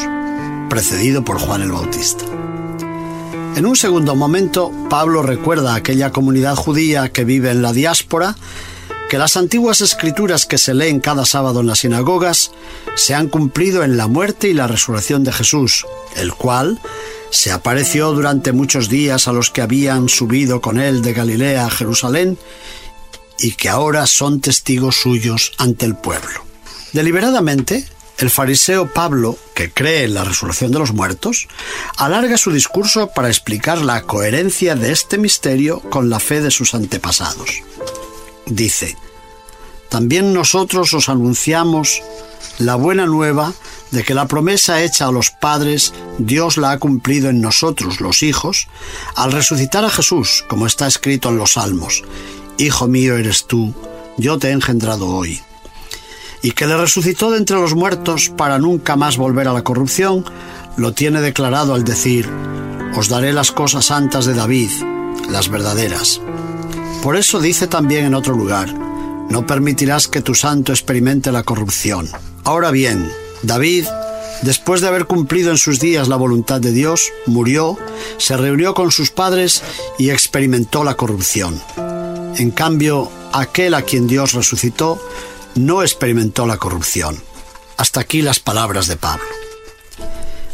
precedido 0.70 1.26
por 1.26 1.38
Juan 1.38 1.64
el 1.64 1.74
Bautista. 1.74 2.24
En 3.58 3.66
un 3.66 3.76
segundo 3.76 4.14
momento, 4.14 4.72
Pablo 4.88 5.24
recuerda 5.24 5.74
a 5.74 5.78
aquella 5.78 6.12
comunidad 6.12 6.56
judía 6.56 7.12
que 7.12 7.26
vive 7.26 7.50
en 7.50 7.64
la 7.64 7.74
diáspora 7.74 8.36
que 9.10 9.18
las 9.18 9.36
antiguas 9.36 9.82
escrituras 9.82 10.46
que 10.46 10.60
se 10.60 10.76
leen 10.76 11.00
cada 11.00 11.26
sábado 11.26 11.62
en 11.62 11.66
las 11.66 11.80
sinagogas 11.80 12.52
se 12.94 13.16
han 13.16 13.30
cumplido 13.30 13.84
en 13.84 13.98
la 13.98 14.06
muerte 14.06 14.48
y 14.48 14.54
la 14.54 14.68
resurrección 14.68 15.24
de 15.24 15.34
Jesús, 15.34 15.88
el 16.18 16.36
cual 16.36 16.80
se 17.32 17.52
apareció 17.52 18.12
durante 18.12 18.52
muchos 18.52 18.90
días 18.90 19.28
a 19.28 19.34
los 19.34 19.50
que 19.50 19.64
habían 19.64 20.08
subido 20.08 20.62
con 20.62 20.80
él 20.80 21.02
de 21.02 21.14
Galilea 21.14 21.66
a 21.66 21.72
Jerusalén 21.72 22.38
y 23.40 23.54
que 23.54 23.70
ahora 23.70 24.06
son 24.06 24.40
testigos 24.40 24.98
suyos 24.98 25.54
ante 25.58 25.88
el 25.88 25.96
pueblo. 25.96 26.46
Deliberadamente, 26.94 27.88
el 28.18 28.30
fariseo 28.30 28.92
Pablo, 28.92 29.38
que 29.54 29.72
cree 29.72 30.06
en 30.06 30.14
la 30.14 30.24
resurrección 30.24 30.72
de 30.72 30.80
los 30.80 30.94
muertos, 30.94 31.48
alarga 31.98 32.38
su 32.38 32.52
discurso 32.52 33.12
para 33.14 33.28
explicar 33.28 33.80
la 33.80 34.04
coherencia 34.04 34.76
de 34.76 34.92
este 34.92 35.18
misterio 35.18 35.82
con 35.82 36.10
la 36.10 36.20
fe 36.20 36.42
de 36.42 36.52
sus 36.52 36.74
antepasados. 36.74 37.50
Dice, 38.48 38.98
también 39.90 40.34
nosotros 40.34 40.94
os 40.94 41.10
anunciamos 41.10 42.02
la 42.60 42.76
buena 42.76 43.06
nueva 43.06 43.54
de 43.92 44.04
que 44.04 44.14
la 44.14 44.28
promesa 44.28 44.82
hecha 44.82 45.08
a 45.08 45.12
los 45.12 45.32
padres 45.32 45.94
Dios 46.18 46.58
la 46.58 46.72
ha 46.72 46.80
cumplido 46.80 47.30
en 47.30 47.40
nosotros, 47.40 48.02
los 48.02 48.24
hijos, 48.24 48.68
al 49.16 49.32
resucitar 49.32 49.86
a 49.86 49.90
Jesús, 49.90 50.44
como 50.48 50.66
está 50.66 50.88
escrito 50.88 51.30
en 51.30 51.38
los 51.38 51.54
Salmos. 51.54 52.04
Hijo 52.58 52.88
mío 52.88 53.16
eres 53.16 53.46
tú, 53.46 53.74
yo 54.18 54.40
te 54.40 54.50
he 54.50 54.52
engendrado 54.52 55.08
hoy. 55.08 55.42
Y 56.42 56.52
que 56.52 56.68
le 56.68 56.78
resucitó 56.78 57.32
de 57.32 57.38
entre 57.38 57.58
los 57.58 57.76
muertos 57.76 58.30
para 58.30 58.60
nunca 58.60 58.96
más 58.96 59.18
volver 59.18 59.48
a 59.48 59.54
la 59.54 59.64
corrupción, 59.64 60.24
lo 60.78 60.94
tiene 60.94 61.22
declarado 61.22 61.74
al 61.74 61.84
decir, 61.84 62.30
os 62.96 63.10
daré 63.10 63.34
las 63.34 63.52
cosas 63.52 63.86
santas 63.86 64.26
de 64.26 64.34
David, 64.34 64.70
las 65.30 65.50
verdaderas. 65.50 66.22
Por 67.02 67.16
eso 67.16 67.40
dice 67.40 67.68
también 67.68 68.06
en 68.06 68.14
otro 68.14 68.36
lugar, 68.36 68.74
no 69.30 69.46
permitirás 69.46 70.08
que 70.08 70.22
tu 70.22 70.36
santo 70.36 70.72
experimente 70.72 71.32
la 71.32 71.44
corrupción. 71.44 72.10
Ahora 72.44 72.72
bien, 72.72 73.12
David, 73.44 73.86
después 74.42 74.82
de 74.82 74.88
haber 74.88 75.06
cumplido 75.06 75.52
en 75.52 75.58
sus 75.58 75.80
días 75.80 76.08
la 76.08 76.16
voluntad 76.16 76.62
de 76.62 76.72
Dios, 76.72 77.12
murió, 77.26 77.78
se 78.18 78.38
reunió 78.38 78.74
con 78.74 78.92
sus 78.92 79.12
padres 79.12 79.64
y 79.98 80.12
experimentó 80.12 80.84
la 80.84 80.96
corrupción. 80.96 81.62
En 82.38 82.52
cambio, 82.52 83.12
aquel 83.34 83.74
a 83.74 83.82
quien 83.82 84.08
Dios 84.08 84.34
resucitó 84.34 85.02
no 85.58 85.82
experimentó 85.82 86.46
la 86.46 86.58
corrupción. 86.58 87.22
Hasta 87.78 88.00
aquí 88.00 88.22
las 88.22 88.40
palabras 88.40 88.88
de 88.88 88.98
Pablo. 88.98 89.26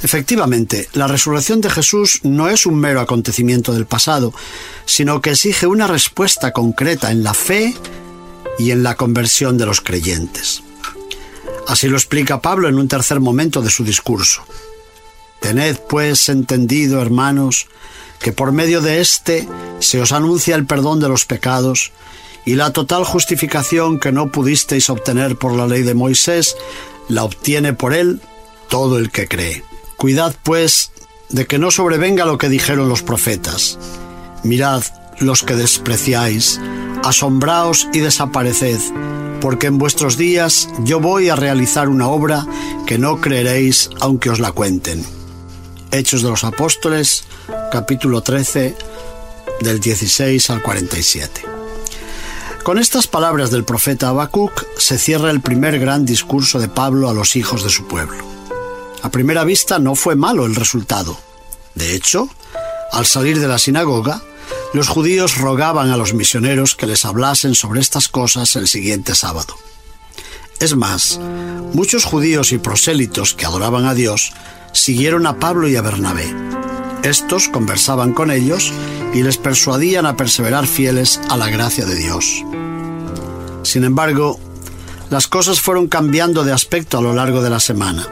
Efectivamente, 0.02 0.90
la 0.94 1.08
resurrección 1.08 1.62
de 1.62 1.70
Jesús 1.70 2.20
no 2.24 2.50
es 2.50 2.66
un 2.66 2.76
mero 2.76 3.00
acontecimiento 3.00 3.72
del 3.72 3.86
pasado, 3.86 4.34
sino 4.86 5.22
que 5.22 5.32
exige 5.32 5.66
una 5.66 5.88
respuesta 5.88 6.52
concreta 6.52 7.12
en 7.12 7.24
la 7.24 7.34
fe 7.34 7.74
y 8.60 8.72
en 8.72 8.84
la 8.84 8.96
conversión 8.96 9.58
de 9.58 9.66
los 9.66 9.80
creyentes. 9.80 10.62
Así 11.68 11.88
lo 11.88 11.96
explica 11.96 12.42
Pablo 12.42 12.68
en 12.68 12.78
un 12.78 12.90
tercer 12.90 13.22
momento 13.22 13.62
de 13.62 13.70
su 13.70 13.86
discurso. 13.86 14.44
Tened 15.40 15.78
pues 15.88 16.28
entendido, 16.28 17.02
hermanos, 17.02 17.68
que 18.20 18.34
por 18.34 18.52
medio 18.52 18.82
de 18.82 19.00
éste 19.00 19.48
se 19.80 20.02
os 20.02 20.12
anuncia 20.12 20.56
el 20.56 20.66
perdón 20.66 21.00
de 21.00 21.10
los 21.10 21.26
pecados 21.26 21.92
y 22.46 22.56
la 22.56 22.74
total 22.74 23.04
justificación 23.04 24.00
que 24.00 24.12
no 24.12 24.32
pudisteis 24.32 24.90
obtener 24.90 25.38
por 25.38 25.54
la 25.54 25.68
ley 25.68 25.84
de 25.84 25.94
Moisés, 25.94 26.56
la 27.08 27.24
obtiene 27.24 27.74
por 27.74 27.94
él 27.94 28.22
todo 28.70 28.98
el 28.98 29.12
que 29.12 29.28
cree. 29.28 29.64
Cuidad, 29.98 30.36
pues, 30.44 30.92
de 31.30 31.46
que 31.46 31.58
no 31.58 31.72
sobrevenga 31.72 32.26
lo 32.26 32.38
que 32.38 32.50
dijeron 32.50 32.90
los 32.90 33.02
profetas. 33.02 33.80
Mirad, 34.44 34.84
los 35.20 35.44
que 35.44 35.56
despreciáis, 35.56 36.60
asombraos 37.04 37.88
y 37.94 38.00
desapareced, 38.00 38.80
porque 39.40 39.68
en 39.68 39.78
vuestros 39.78 40.18
días 40.18 40.70
yo 40.80 41.00
voy 41.00 41.30
a 41.30 41.36
realizar 41.36 41.88
una 41.88 42.08
obra 42.08 42.46
que 42.86 42.98
no 42.98 43.22
creeréis 43.22 43.90
aunque 44.00 44.30
os 44.30 44.40
la 44.40 44.52
cuenten. 44.52 45.06
Hechos 45.92 46.24
de 46.24 46.30
los 46.30 46.44
Apóstoles, 46.44 47.24
capítulo 47.72 48.22
13, 48.22 48.76
del 49.62 49.80
16 49.80 50.50
al 50.50 50.62
47. 50.62 51.53
Con 52.64 52.80
estas 52.80 53.08
palabras 53.08 53.52
del 53.52 53.66
profeta 53.66 54.08
Habacuc 54.08 54.66
se 54.78 54.98
cierra 54.98 55.32
el 55.32 55.42
primer 55.42 55.80
gran 55.80 56.06
discurso 56.06 56.60
de 56.60 56.70
Pablo 56.70 57.10
a 57.10 57.14
los 57.14 57.36
hijos 57.36 57.62
de 57.62 57.70
su 57.70 57.88
pueblo. 57.88 58.24
A 59.02 59.12
primera 59.12 59.44
vista 59.44 59.80
no 59.80 59.96
fue 59.96 60.16
malo 60.16 60.46
el 60.46 60.56
resultado. 60.56 61.20
De 61.76 61.94
hecho, 61.94 62.30
al 62.94 63.06
salir 63.06 63.42
de 63.42 63.50
la 63.50 63.60
sinagoga, 63.60 64.22
los 64.74 64.88
judíos 64.88 65.38
rogaban 65.40 65.90
a 65.90 65.98
los 65.98 66.14
misioneros 66.14 66.76
que 66.76 66.88
les 66.88 67.04
hablasen 67.04 67.54
sobre 67.54 67.82
estas 67.82 68.08
cosas 68.08 68.56
el 68.56 68.70
siguiente 68.70 69.14
sábado. 69.14 69.58
Es 70.62 70.78
más, 70.78 71.20
muchos 71.74 72.06
judíos 72.06 72.54
y 72.54 72.60
prosélitos 72.60 73.34
que 73.34 73.46
adoraban 73.46 73.86
a 73.86 73.94
Dios 73.94 74.32
siguieron 74.72 75.28
a 75.28 75.38
Pablo 75.38 75.68
y 75.68 75.76
a 75.76 75.82
Bernabé. 75.82 76.34
Estos 77.04 77.50
conversaban 77.50 78.14
con 78.14 78.32
ellos 78.32 78.72
y 79.14 79.24
les 79.24 79.38
persuadían 79.38 80.06
a 80.06 80.16
perseverar 80.16 80.66
fieles 80.66 81.20
a 81.30 81.36
la 81.36 81.50
gracia 81.50 81.86
de 81.86 81.96
Dios. 81.96 82.44
Sin 83.64 83.84
embargo, 83.84 84.40
las 85.10 85.28
cosas 85.28 85.60
fueron 85.60 85.88
cambiando 85.88 86.44
de 86.44 86.54
aspecto 86.54 86.98
a 86.98 87.02
lo 87.02 87.14
largo 87.14 87.42
de 87.42 87.50
la 87.50 87.60
semana. 87.60 88.08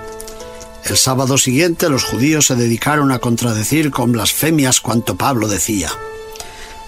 El 0.83 0.98
sábado 0.98 1.38
siguiente 1.38 1.89
los 1.89 2.03
judíos 2.03 2.48
se 2.48 2.55
dedicaron 2.55 3.12
a 3.12 3.19
contradecir 3.19 3.91
con 3.91 4.12
blasfemias 4.12 4.81
cuanto 4.81 5.15
Pablo 5.15 5.48
decía. 5.48 5.89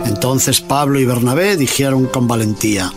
Entonces 0.05 0.60
Pablo 0.60 1.00
y 1.00 1.05
Bernabé 1.05 1.55
dijeron 1.55 2.07
con 2.07 2.27
valentía, 2.27 2.91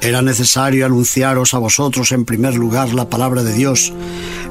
era 0.00 0.20
necesario 0.20 0.84
anunciaros 0.84 1.54
a 1.54 1.58
vosotros 1.58 2.12
en 2.12 2.26
primer 2.26 2.54
lugar 2.54 2.92
la 2.92 3.08
palabra 3.08 3.42
de 3.42 3.54
Dios, 3.54 3.92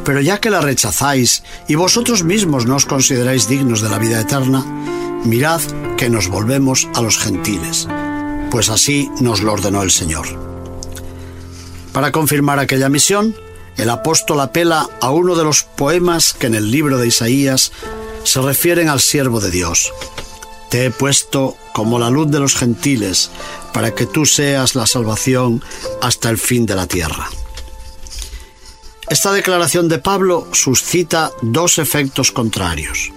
pero 0.06 0.22
ya 0.22 0.40
que 0.40 0.50
la 0.50 0.62
rechazáis 0.62 1.44
y 1.68 1.76
vosotros 1.76 2.24
mismos 2.24 2.66
no 2.66 2.76
os 2.76 2.86
consideráis 2.86 3.48
dignos 3.48 3.82
de 3.82 3.90
la 3.90 4.00
vida 4.00 4.20
eterna, 4.20 4.66
mirad 5.24 5.62
que 5.98 6.10
nos 6.10 6.28
volvemos 6.28 6.88
a 6.94 7.02
los 7.02 7.18
gentiles, 7.18 7.88
pues 8.52 8.70
así 8.70 9.10
nos 9.20 9.42
lo 9.42 9.54
ordenó 9.54 9.82
el 9.82 9.92
Señor. 9.92 10.28
Para 11.94 12.12
confirmar 12.12 12.60
aquella 12.60 12.90
misión, 12.90 13.36
el 13.78 13.90
apóstol 13.90 14.40
apela 14.42 14.90
a 15.02 15.12
uno 15.12 15.36
de 15.36 15.44
los 15.44 15.64
poemas 15.64 16.34
que 16.34 16.48
en 16.48 16.56
el 16.56 16.72
libro 16.72 16.98
de 16.98 17.08
Isaías 17.08 17.72
se 18.24 18.42
refieren 18.42 18.90
al 18.90 19.00
siervo 19.00 19.40
de 19.40 19.52
Dios. 19.52 19.92
Te 20.70 20.86
he 20.86 20.92
puesto 20.92 21.56
como 21.74 22.00
la 22.00 22.10
luz 22.10 22.30
de 22.32 22.40
los 22.40 22.56
gentiles, 22.56 23.30
para 23.74 23.92
que 23.92 24.06
tú 24.06 24.26
seas 24.26 24.76
la 24.76 24.88
salvación 24.88 25.64
hasta 26.02 26.30
el 26.30 26.38
fin 26.38 26.66
de 26.66 26.76
la 26.76 26.88
tierra. 26.88 27.30
Esta 29.14 29.32
declaración 29.32 29.90
de 29.90 30.00
Pablo 30.00 30.48
suscita 30.54 31.32
dos 31.44 31.78
efectos 31.78 32.32
contrarios. 32.32 33.12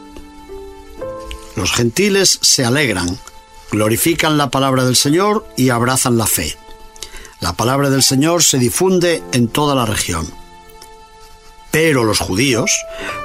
Los 1.54 1.72
gentiles 1.72 2.38
se 2.42 2.66
alegran, 2.66 3.18
glorifican 3.72 4.36
la 4.36 4.50
palabra 4.50 4.84
del 4.84 4.94
Señor 4.94 5.48
y 5.56 5.70
abrazan 5.70 6.18
la 6.18 6.26
fe. 6.26 6.54
La 7.40 7.54
palabra 7.54 7.88
del 7.88 8.02
Señor 8.02 8.42
se 8.42 8.58
difunde 8.58 9.22
en 9.32 9.48
toda 9.48 9.74
la 9.74 9.86
región. 9.86 10.30
Pero 11.70 12.04
los 12.04 12.18
judíos 12.18 12.70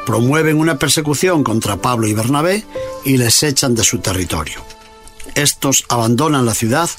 promueven 0.05 0.57
una 0.57 0.79
persecución 0.79 1.43
contra 1.43 1.75
Pablo 1.75 2.07
y 2.07 2.13
Bernabé 2.13 2.63
y 3.03 3.17
les 3.17 3.43
echan 3.43 3.75
de 3.75 3.83
su 3.83 3.99
territorio. 3.99 4.63
Estos 5.35 5.83
abandonan 5.89 6.45
la 6.45 6.53
ciudad 6.53 6.89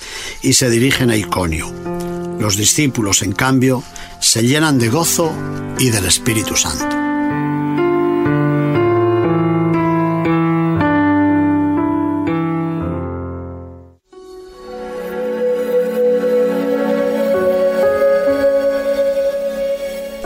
y 0.43 0.53
se 0.53 0.69
dirigen 0.69 1.09
a 1.09 1.17
Iconio. 1.17 1.73
Los 2.39 2.59
discípulos, 2.59 3.23
en 3.23 3.33
cambio, 3.33 3.83
se 4.23 4.43
llenan 4.45 4.79
de 4.79 4.89
gozo 4.89 5.33
y 5.81 5.91
del 5.91 6.05
Espíritu 6.05 6.55
Santo. 6.57 6.87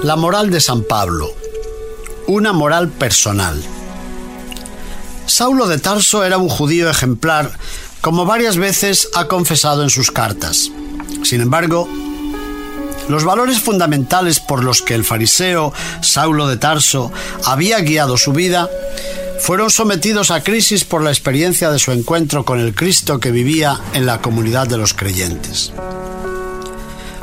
La 0.03 0.15
moral 0.17 0.51
de 0.51 0.61
San 0.61 0.83
Pablo. 0.83 1.31
Una 2.27 2.53
moral 2.53 2.91
personal. 2.91 3.61
Saulo 5.25 5.67
de 5.67 5.79
Tarso 5.79 6.23
era 6.23 6.37
un 6.37 6.51
judío 6.51 6.91
ejemplar, 6.91 7.51
como 8.03 8.27
varias 8.27 8.59
veces 8.59 9.09
ha 9.15 9.27
confesado 9.27 9.83
en 9.83 9.91
sus 9.91 10.11
cartas. 10.11 10.71
Sin 11.25 11.41
embargo, 11.41 11.89
los 13.09 13.25
valores 13.25 13.61
fundamentales 13.61 14.41
por 14.41 14.65
los 14.65 14.83
que 14.83 14.95
el 14.95 15.05
fariseo 15.05 15.73
Saulo 16.01 16.47
de 16.49 16.57
Tarso 16.57 17.13
había 17.45 17.79
guiado 17.81 18.17
su 18.17 18.33
vida 18.33 18.69
fueron 19.41 19.71
sometidos 19.71 20.31
a 20.31 20.43
crisis 20.43 20.85
por 20.85 21.03
la 21.03 21.11
experiencia 21.11 21.71
de 21.71 21.79
su 21.79 21.93
encuentro 21.93 22.45
con 22.45 22.59
el 22.59 22.75
Cristo 22.75 23.21
que 23.21 23.31
vivía 23.31 23.79
en 23.93 24.07
la 24.07 24.21
comunidad 24.21 24.67
de 24.67 24.79
los 24.79 24.95
creyentes. 24.95 25.73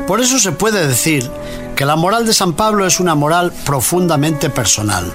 Por 0.07 0.21
eso 0.21 0.39
se 0.39 0.51
puede 0.51 0.87
decir 0.87 1.29
que 1.75 1.85
la 1.85 1.95
moral 1.95 2.25
de 2.25 2.33
San 2.33 2.53
Pablo 2.53 2.85
es 2.85 2.99
una 2.99 3.15
moral 3.15 3.51
profundamente 3.65 4.49
personal. 4.49 5.11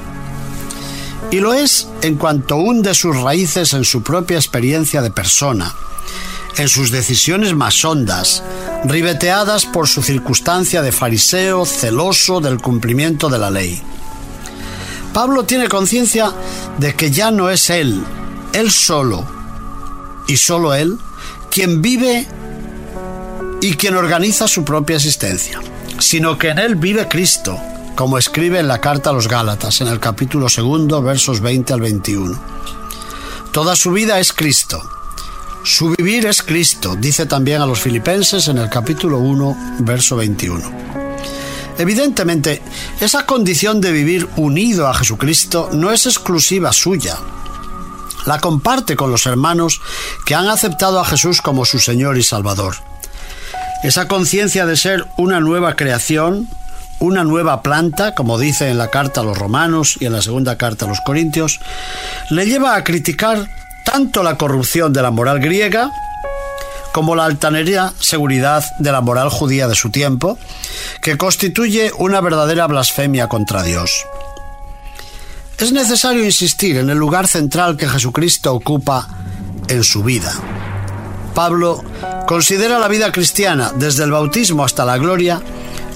Y 1.30 1.40
lo 1.40 1.52
es 1.52 1.88
en 2.02 2.16
cuanto 2.16 2.56
hunde 2.56 2.94
sus 2.94 3.16
raíces 3.20 3.74
en 3.74 3.84
su 3.84 4.02
propia 4.02 4.38
experiencia 4.38 5.02
de 5.02 5.10
persona, 5.10 5.74
en 6.56 6.68
sus 6.68 6.90
decisiones 6.90 7.54
más 7.54 7.84
hondas, 7.84 8.42
ribeteadas 8.84 9.66
por 9.66 9.88
su 9.88 10.02
circunstancia 10.02 10.82
de 10.82 10.92
fariseo 10.92 11.64
celoso 11.64 12.40
del 12.40 12.60
cumplimiento 12.60 13.28
de 13.28 13.38
la 13.38 13.50
ley. 13.50 13.82
Pablo 15.12 15.44
tiene 15.44 15.68
conciencia 15.68 16.32
de 16.78 16.94
que 16.94 17.10
ya 17.10 17.30
no 17.30 17.50
es 17.50 17.70
él, 17.70 18.02
él 18.52 18.70
solo, 18.70 19.26
y 20.26 20.36
solo 20.36 20.74
él, 20.74 20.98
quien 21.50 21.82
vive 21.82 22.26
y 23.60 23.74
quien 23.74 23.96
organiza 23.96 24.46
su 24.46 24.64
propia 24.64 24.96
existencia, 24.96 25.60
sino 25.98 26.38
que 26.38 26.50
en 26.50 26.58
él 26.58 26.76
vive 26.76 27.08
Cristo, 27.08 27.58
como 27.96 28.18
escribe 28.18 28.60
en 28.60 28.68
la 28.68 28.80
carta 28.80 29.10
a 29.10 29.12
los 29.12 29.26
Gálatas, 29.26 29.80
en 29.80 29.88
el 29.88 29.98
capítulo 29.98 30.48
segundo, 30.48 31.02
versos 31.02 31.40
20 31.40 31.72
al 31.72 31.80
21. 31.80 32.40
Toda 33.50 33.74
su 33.74 33.90
vida 33.90 34.20
es 34.20 34.32
Cristo. 34.32 34.97
Su 35.64 35.90
vivir 35.90 36.26
es 36.26 36.42
Cristo, 36.42 36.96
dice 36.96 37.26
también 37.26 37.60
a 37.60 37.66
los 37.66 37.80
filipenses 37.80 38.48
en 38.48 38.58
el 38.58 38.70
capítulo 38.70 39.18
1, 39.18 39.76
verso 39.80 40.16
21. 40.16 40.72
Evidentemente, 41.78 42.62
esa 43.00 43.26
condición 43.26 43.80
de 43.80 43.92
vivir 43.92 44.28
unido 44.36 44.88
a 44.88 44.94
Jesucristo 44.94 45.70
no 45.72 45.92
es 45.92 46.06
exclusiva 46.06 46.72
suya. 46.72 47.16
La 48.26 48.40
comparte 48.40 48.96
con 48.96 49.10
los 49.10 49.26
hermanos 49.26 49.80
que 50.26 50.34
han 50.34 50.48
aceptado 50.48 51.00
a 51.00 51.04
Jesús 51.04 51.40
como 51.40 51.64
su 51.64 51.78
Señor 51.78 52.18
y 52.18 52.22
Salvador. 52.22 52.76
Esa 53.82 54.08
conciencia 54.08 54.66
de 54.66 54.76
ser 54.76 55.06
una 55.16 55.40
nueva 55.40 55.76
creación, 55.76 56.48
una 56.98 57.22
nueva 57.22 57.62
planta, 57.62 58.14
como 58.14 58.38
dice 58.38 58.70
en 58.70 58.78
la 58.78 58.90
carta 58.90 59.20
a 59.20 59.24
los 59.24 59.38
romanos 59.38 59.96
y 60.00 60.06
en 60.06 60.12
la 60.12 60.22
segunda 60.22 60.58
carta 60.58 60.84
a 60.84 60.88
los 60.88 61.00
corintios, 61.00 61.60
le 62.30 62.46
lleva 62.46 62.74
a 62.74 62.82
criticar 62.82 63.48
tanto 63.90 64.22
la 64.22 64.36
corrupción 64.36 64.92
de 64.92 65.00
la 65.00 65.10
moral 65.10 65.40
griega 65.40 65.90
como 66.92 67.16
la 67.16 67.24
altanería 67.24 67.94
seguridad 67.98 68.62
de 68.78 68.92
la 68.92 69.00
moral 69.00 69.30
judía 69.30 69.66
de 69.66 69.74
su 69.74 69.88
tiempo, 69.88 70.38
que 71.00 71.16
constituye 71.16 71.90
una 71.96 72.20
verdadera 72.20 72.66
blasfemia 72.66 73.28
contra 73.28 73.62
Dios. 73.62 74.04
Es 75.56 75.72
necesario 75.72 76.22
insistir 76.22 76.76
en 76.76 76.90
el 76.90 76.98
lugar 76.98 77.28
central 77.28 77.78
que 77.78 77.88
Jesucristo 77.88 78.52
ocupa 78.52 79.08
en 79.68 79.82
su 79.82 80.02
vida. 80.02 80.34
Pablo 81.34 81.82
considera 82.26 82.78
la 82.78 82.88
vida 82.88 83.10
cristiana, 83.10 83.72
desde 83.74 84.04
el 84.04 84.10
bautismo 84.10 84.64
hasta 84.64 84.84
la 84.84 84.98
gloria, 84.98 85.40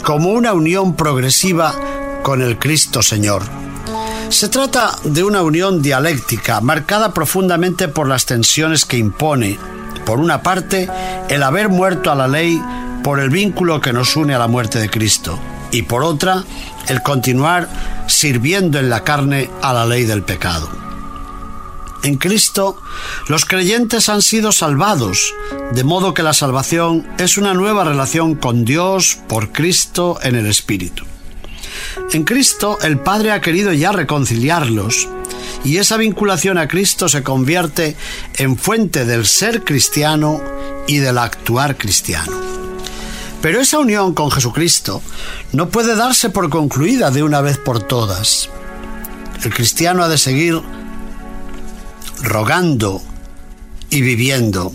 como 0.03 0.31
una 0.31 0.55
unión 0.55 0.97
progresiva 0.97 1.75
con 2.23 2.41
el 2.41 2.59
Cristo 2.59 3.03
Señor. 3.03 3.43
Se 4.33 4.49
trata 4.49 4.97
de 5.05 5.23
una 5.23 5.43
unión 5.43 5.83
dialéctica 5.83 6.63
marcada 6.63 7.13
profundamente 7.13 7.87
por 7.87 8.09
las 8.09 8.25
tensiones 8.25 8.87
que 8.87 8.97
impone, 8.97 9.59
por 10.07 10.21
una 10.21 10.43
parte, 10.43 10.89
el 11.29 11.43
haber 11.43 11.69
muerto 11.69 12.11
a 12.11 12.15
la 12.15 12.27
ley 12.27 12.61
por 13.05 13.21
el 13.21 13.29
vínculo 13.29 13.83
que 13.83 13.93
nos 13.93 14.17
une 14.17 14.35
a 14.35 14.39
la 14.39 14.49
muerte 14.49 14.79
de 14.79 14.89
Cristo, 14.89 15.39
y 15.71 15.83
por 15.83 16.03
otra, 16.03 16.45
el 16.89 17.03
continuar 17.03 17.69
sirviendo 18.09 18.79
en 18.79 18.89
la 18.89 19.05
carne 19.05 19.51
a 19.61 19.75
la 19.75 19.85
ley 19.85 20.05
del 20.05 20.23
pecado. 20.23 20.71
En 22.03 22.17
Cristo, 22.17 22.81
los 23.29 23.45
creyentes 23.45 24.09
han 24.09 24.23
sido 24.23 24.51
salvados, 24.51 25.35
de 25.73 25.85
modo 25.85 26.15
que 26.15 26.23
la 26.23 26.33
salvación 26.33 27.07
es 27.19 27.37
una 27.37 27.53
nueva 27.53 27.85
relación 27.85 28.35
con 28.35 28.65
Dios 28.65 29.19
por 29.29 29.53
Cristo 29.53 30.19
en 30.23 30.37
el 30.37 30.47
Espíritu. 30.47 31.05
En 32.13 32.25
Cristo, 32.25 32.79
el 32.83 32.99
Padre 32.99 33.33
ha 33.33 33.41
querido 33.41 33.73
ya 33.73 33.93
reconciliarlos, 33.93 35.09
y 35.65 35.79
esa 35.79 35.97
vinculación 35.97 36.59
a 36.59 36.69
Cristo 36.69 37.09
se 37.09 37.23
convierte 37.23 37.97
en 38.37 38.57
fuente 38.57 39.05
del 39.05 39.27
ser 39.27 39.65
cristiano 39.65 40.41
y 40.87 40.99
del 40.99 41.19
actuar 41.19 41.77
cristiano. 41.77 42.33
Pero 43.41 43.61
esa 43.61 43.79
unión 43.79 44.15
con 44.15 44.31
Jesucristo 44.31 45.03
no 45.53 45.69
puede 45.69 45.97
darse 45.97 46.31
por 46.31 46.49
concluida 46.49 47.11
de 47.11 47.23
una 47.23 47.41
vez 47.41 47.59
por 47.59 47.81
todas. 47.81 48.49
El 49.45 49.53
cristiano 49.53 50.05
ha 50.05 50.09
de 50.09 50.19
seguir 50.19 50.61
rogando 52.23 53.03
y 53.91 54.01
viviendo. 54.01 54.73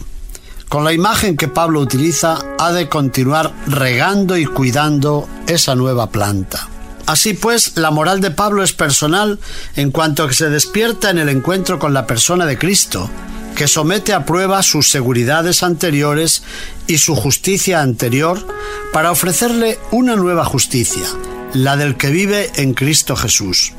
Con 0.67 0.83
la 0.83 0.91
imagen 0.91 1.38
que 1.38 1.47
Pablo 1.47 1.79
utiliza, 1.79 2.39
ha 2.60 2.73
de 2.73 2.89
continuar 2.89 3.53
regando 3.67 4.38
y 4.38 4.45
cuidando 4.45 5.27
esa 5.47 5.75
nueva 5.75 6.12
planta. 6.12 6.67
Así 7.08 7.34
pues, 7.34 7.78
la 7.78 7.89
moral 7.89 8.20
de 8.20 8.32
Pablo 8.32 8.63
es 8.63 8.74
personal 8.74 9.39
en 9.78 9.91
cuanto 9.91 10.28
que 10.28 10.34
se 10.34 10.50
despierta 10.50 11.10
en 11.10 11.17
el 11.17 11.30
encuentro 11.30 11.80
con 11.80 11.93
la 11.93 12.06
persona 12.06 12.46
de 12.46 12.58
Cristo, 12.58 13.10
que 13.56 13.70
somete 13.70 14.13
a 14.13 14.26
prueba 14.26 14.62
sus 14.62 14.91
seguridades 14.91 15.63
anteriores 15.63 16.43
y 16.86 16.98
su 16.98 17.15
justicia 17.15 17.82
anterior 17.82 18.46
para 18.91 19.10
ofrecerle 19.12 19.80
una 19.91 20.17
nueva 20.17 20.43
justicia, 20.43 21.06
la 21.54 21.78
del 21.78 21.96
que 21.96 22.12
vive 22.12 22.52
en 22.56 22.74
Cristo 22.74 23.15
Jesús 23.15 23.72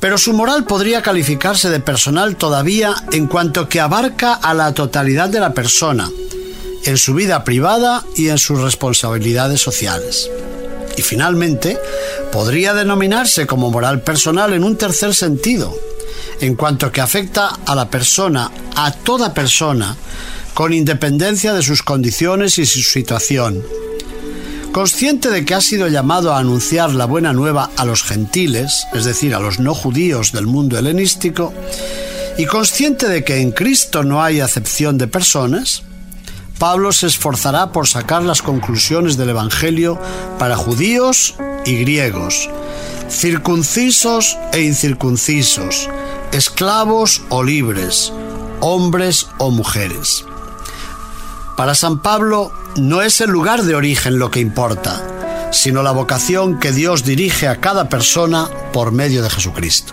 pero 0.00 0.18
su 0.18 0.32
moral 0.34 0.64
podría 0.64 1.02
calificarse 1.02 1.70
de 1.70 1.80
personal 1.80 2.36
todavía 2.36 2.94
en 3.12 3.26
cuanto 3.26 3.68
que 3.68 3.80
abarca 3.80 4.34
a 4.34 4.54
la 4.54 4.74
totalidad 4.74 5.28
de 5.28 5.40
la 5.40 5.54
persona, 5.54 6.08
en 6.84 6.98
su 6.98 7.14
vida 7.14 7.44
privada 7.44 8.04
y 8.14 8.28
en 8.28 8.38
sus 8.38 8.60
responsabilidades 8.60 9.60
sociales. 9.60 10.30
Y 10.96 11.02
finalmente, 11.02 11.78
podría 12.32 12.74
denominarse 12.74 13.46
como 13.46 13.70
moral 13.70 14.02
personal 14.02 14.52
en 14.52 14.64
un 14.64 14.76
tercer 14.76 15.14
sentido, 15.14 15.74
en 16.40 16.54
cuanto 16.54 16.90
que 16.90 17.00
afecta 17.00 17.48
a 17.66 17.74
la 17.74 17.90
persona, 17.90 18.50
a 18.74 18.92
toda 18.92 19.34
persona, 19.34 19.96
con 20.54 20.72
independencia 20.72 21.52
de 21.52 21.62
sus 21.62 21.82
condiciones 21.82 22.58
y 22.58 22.66
su 22.66 22.80
situación, 22.80 23.62
Consciente 24.76 25.30
de 25.30 25.46
que 25.46 25.54
ha 25.54 25.62
sido 25.62 25.88
llamado 25.88 26.34
a 26.34 26.38
anunciar 26.38 26.92
la 26.92 27.06
buena 27.06 27.32
nueva 27.32 27.70
a 27.78 27.86
los 27.86 28.02
gentiles, 28.02 28.86
es 28.92 29.06
decir, 29.06 29.34
a 29.34 29.40
los 29.40 29.58
no 29.58 29.74
judíos 29.74 30.32
del 30.32 30.46
mundo 30.46 30.78
helenístico, 30.78 31.54
y 32.36 32.44
consciente 32.44 33.08
de 33.08 33.24
que 33.24 33.40
en 33.40 33.52
Cristo 33.52 34.04
no 34.04 34.22
hay 34.22 34.40
acepción 34.40 34.98
de 34.98 35.06
personas, 35.06 35.82
Pablo 36.58 36.92
se 36.92 37.06
esforzará 37.06 37.72
por 37.72 37.86
sacar 37.86 38.22
las 38.22 38.40
conclusiones 38.40 39.16
del 39.16 39.30
Evangelio 39.30 40.00
para 40.38 40.56
judíos 40.56 41.34
y 41.66 41.76
griegos, 41.80 42.48
circuncisos 43.10 44.38
e 44.52 44.62
incircuncisos, 44.62 45.90
esclavos 46.32 47.22
o 47.28 47.42
libres, 47.42 48.12
hombres 48.60 49.26
o 49.38 49.50
mujeres. 49.50 50.24
Para 51.56 51.74
San 51.74 52.00
Pablo, 52.00 52.52
no 52.76 53.02
es 53.02 53.20
el 53.20 53.30
lugar 53.30 53.62
de 53.62 53.74
origen 53.74 54.18
lo 54.18 54.30
que 54.30 54.40
importa, 54.40 55.50
sino 55.52 55.82
la 55.82 55.92
vocación 55.92 56.58
que 56.58 56.72
Dios 56.72 57.04
dirige 57.04 57.48
a 57.48 57.60
cada 57.60 57.88
persona 57.88 58.48
por 58.72 58.92
medio 58.92 59.22
de 59.22 59.30
Jesucristo. 59.30 59.92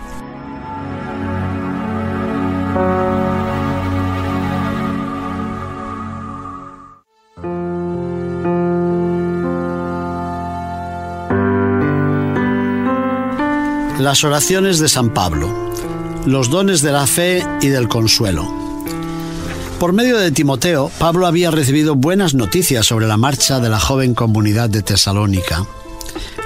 Las 14.04 14.26
oraciones 14.26 14.80
de 14.80 14.90
San 14.90 15.14
Pablo, 15.14 15.72
los 16.26 16.50
dones 16.50 16.82
de 16.82 16.92
la 16.92 17.08
fe 17.08 17.42
y 17.62 17.70
del 17.70 17.88
consuelo. 17.88 18.54
Por 19.80 19.94
medio 19.94 20.18
de 20.18 20.30
Timoteo, 20.30 20.92
Pablo 21.00 21.26
había 21.26 21.52
recibido 21.52 21.96
buenas 21.96 22.34
noticias 22.34 22.86
sobre 22.86 23.08
la 23.08 23.16
marcha 23.16 23.62
de 23.62 23.70
la 23.70 23.80
joven 23.80 24.14
comunidad 24.14 24.70
de 24.70 24.82
Tesalónica. 24.82 25.66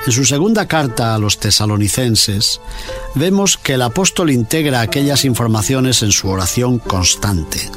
En 0.05 0.11
su 0.11 0.23
segunda 0.23 0.67
carta 0.67 1.15
a 1.15 1.17
los 1.17 1.39
tesalonicenses, 1.39 2.61
vemos 3.15 3.57
que 3.57 3.73
el 3.73 3.81
apóstol 3.81 4.29
integra 4.29 4.81
aquellas 4.81 5.25
informaciones 5.25 6.03
en 6.03 6.11
su 6.11 6.29
oración 6.29 6.77
constante. 6.77 7.71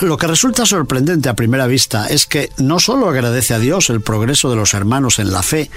Lo 0.00 0.16
que 0.16 0.26
resulta 0.26 0.66
sorprendente 0.66 1.28
a 1.28 1.34
primera 1.34 1.66
vista 1.66 2.06
es 2.08 2.26
que 2.26 2.50
no 2.58 2.80
solo 2.80 3.08
agradece 3.08 3.54
a 3.54 3.58
Dios 3.58 3.90
el 3.90 4.00
progreso 4.00 4.50
de 4.50 4.56
los 4.56 4.74
hermanos 4.74 5.18
en 5.18 5.32
la 5.32 5.42
fe, 5.42 5.70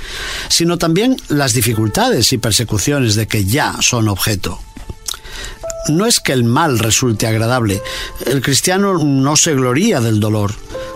sino 0.50 0.78
también 0.78 1.16
las 1.30 1.54
dificultades 1.54 2.34
y 2.34 2.38
persecuciones 2.38 3.16
de 3.16 3.28
que 3.28 3.46
ya 3.46 3.76
son 3.82 4.08
objeto 4.08 4.60
no 5.90 6.06
es 6.06 6.20
que 6.20 6.34
el 6.34 6.44
mal 6.44 6.80
resulte 6.80 7.28
agradable. 7.28 7.82
El 8.26 8.42
cristiano 8.42 8.98
no 8.98 9.36
se 9.36 9.54
gloría 9.54 10.02
del 10.02 10.20
dolor. 10.20 10.54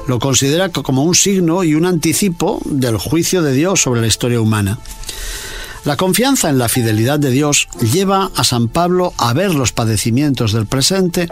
Lo 0.08 0.20
considera 0.20 0.70
como 0.70 1.04
un 1.04 1.16
signo 1.16 1.64
y 1.64 1.76
un 1.76 1.86
anticipo 1.86 2.62
del 2.66 2.98
juicio 2.98 3.42
de 3.42 3.54
Dios 3.54 3.82
sobre 3.82 4.02
la 4.02 4.08
historia 4.08 4.42
humana. 4.42 4.80
La 5.84 5.98
confianza 5.98 6.50
en 6.50 6.60
la 6.60 6.70
fidelidad 6.70 7.18
de 7.18 7.32
Dios 7.32 7.68
lleva 7.82 8.30
a 8.36 8.44
San 8.44 8.68
Pablo 8.68 9.14
a 9.18 9.34
ver 9.34 9.56
los 9.56 9.72
padecimientos 9.72 10.54
del 10.54 10.68
presente 10.68 11.28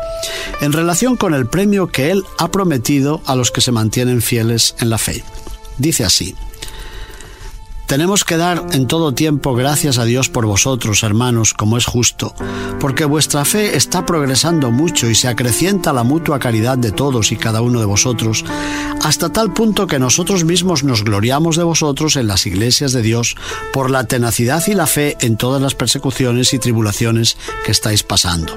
en 0.59 0.73
relación 0.73 1.17
con 1.17 1.35
el 1.35 1.47
premio 1.47 1.87
que 1.87 2.09
él 2.09 2.23
ha 2.39 2.49
prometido 2.49 3.21
a 3.27 3.35
los 3.35 3.51
que 3.51 3.61
se 3.61 3.71
mantienen 3.71 4.23
fieles 4.23 4.75
en 4.79 4.89
la 4.89 4.97
fe. 4.97 5.23
Dice 5.77 6.03
así, 6.03 6.35
tenemos 7.89 8.23
que 8.23 8.37
dar 8.37 8.63
en 8.73 8.85
todo 8.85 9.15
tiempo 9.15 9.55
gracias 9.55 9.97
a 9.97 10.05
Dios 10.05 10.29
por 10.29 10.45
vosotros, 10.45 11.01
hermanos, 11.01 11.55
como 11.55 11.75
es 11.75 11.87
justo, 11.87 12.35
porque 12.79 13.03
vuestra 13.03 13.45
fe 13.45 13.77
está 13.77 14.05
progresando 14.05 14.69
mucho 14.69 15.09
y 15.09 15.15
se 15.15 15.27
acrecienta 15.27 15.91
la 15.91 16.03
mutua 16.03 16.37
caridad 16.37 16.77
de 16.77 16.91
todos 16.91 17.31
y 17.31 17.35
cada 17.35 17.63
uno 17.63 17.79
de 17.79 17.87
vosotros, 17.87 18.45
hasta 19.01 19.29
tal 19.29 19.53
punto 19.53 19.87
que 19.87 19.97
nosotros 19.97 20.43
mismos 20.43 20.83
nos 20.83 21.03
gloriamos 21.03 21.55
de 21.55 21.63
vosotros 21.63 22.15
en 22.15 22.27
las 22.27 22.45
iglesias 22.45 22.91
de 22.91 23.01
Dios 23.01 23.35
por 23.73 23.89
la 23.89 24.03
tenacidad 24.03 24.63
y 24.67 24.75
la 24.75 24.85
fe 24.85 25.17
en 25.21 25.35
todas 25.35 25.59
las 25.59 25.73
persecuciones 25.73 26.53
y 26.53 26.59
tribulaciones 26.59 27.37
que 27.65 27.71
estáis 27.71 28.03
pasando. 28.03 28.53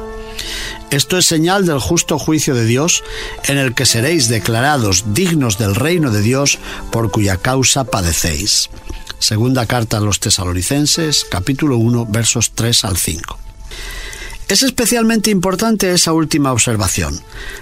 Esto 0.90 1.16
es 1.16 1.24
señal 1.24 1.64
del 1.64 1.78
justo 1.78 2.18
juicio 2.18 2.54
de 2.54 2.66
Dios, 2.66 3.02
en 3.44 3.56
el 3.56 3.74
que 3.74 3.86
seréis 3.86 4.28
declarados 4.28 5.14
dignos 5.14 5.56
del 5.56 5.74
reino 5.74 6.10
de 6.10 6.20
Dios 6.20 6.58
por 6.90 7.10
cuya 7.10 7.38
causa 7.38 7.84
padecéis. 7.84 8.68
Segunda 9.22 9.66
carta 9.66 9.98
a 9.98 10.00
los 10.00 10.18
tesalonicenses, 10.18 11.24
capítulo 11.24 11.76
1, 11.76 12.06
versos 12.06 12.50
3 12.56 12.84
al 12.84 12.96
5. 12.96 13.38
Es 14.52 14.62
especialmente 14.62 15.30
importante 15.30 15.90
esa 15.92 16.12
última 16.12 16.52
observación. 16.52 17.18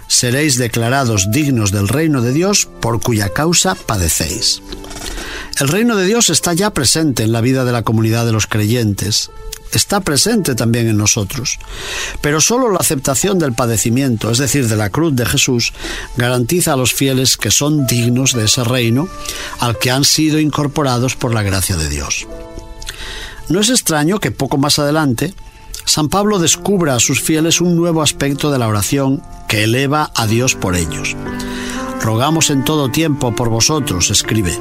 Seréis 0.09 0.59
declarados 0.59 1.31
dignos 1.31 1.71
del 1.71 1.87
reino 1.87 2.21
de 2.21 2.33
Dios 2.33 2.69
por 2.81 3.01
cuya 3.01 3.29
causa 3.29 3.77
padecéis. 3.77 4.61
El 5.61 5.69
reino 5.69 5.95
de 5.95 6.05
Dios 6.07 6.31
está 6.31 6.53
ya 6.53 6.75
presente 6.75 7.23
en 7.23 7.31
la 7.31 7.43
vida 7.43 7.65
de 7.65 7.71
la 7.71 7.85
comunidad 7.85 8.27
de 8.27 8.33
los 8.33 8.49
creyentes 8.49 9.31
está 9.73 10.01
presente 10.01 10.57
también 10.57 10.89
en 10.89 10.97
nosotros. 10.97 11.61
Pero 12.21 12.41
solo 12.41 12.73
la 12.73 12.79
aceptación 12.79 13.39
del 13.39 13.53
padecimiento, 13.53 14.33
es 14.33 14.39
decir, 14.39 14.67
de 14.67 14.75
la 14.75 14.91
cruz 14.91 15.15
de 15.15 15.27
Jesús, 15.27 15.73
garantiza 16.17 16.73
a 16.73 16.77
los 16.77 16.93
fieles 16.93 17.37
que 17.37 17.53
son 17.53 17.87
dignos 17.87 18.33
de 18.33 18.47
ese 18.47 18.65
reino 18.65 19.09
al 19.61 19.79
que 19.79 19.93
han 19.93 20.03
sido 20.03 20.41
incorporados 20.41 21.15
por 21.15 21.33
la 21.33 21.45
gracia 21.45 21.77
de 21.77 21.89
Dios. 21.89 22.27
No 23.49 23.61
es 23.61 23.71
extraño 23.71 24.19
que 24.19 24.33
poco 24.33 24.59
más 24.59 24.81
adelante 24.81 25.35
San 25.85 26.09
Pablo 26.09 26.39
descubra 26.39 26.95
a 26.95 27.01
sus 27.01 27.21
fieles 27.21 27.61
un 27.61 27.77
nuevo 27.77 28.03
aspecto 28.03 28.51
de 28.51 28.59
la 28.59 28.69
oración 28.69 29.23
que 29.49 29.65
eleva 29.65 30.11
a 30.15 30.27
Dios 30.27 30.55
por 30.55 30.77
ellos. 30.77 31.17
Rogamos 32.01 32.51
en 32.51 32.65
todo 32.65 32.91
tiempo 32.91 33.35
por 33.35 33.49
vosotros, 33.49 34.11
escribe 34.11 34.59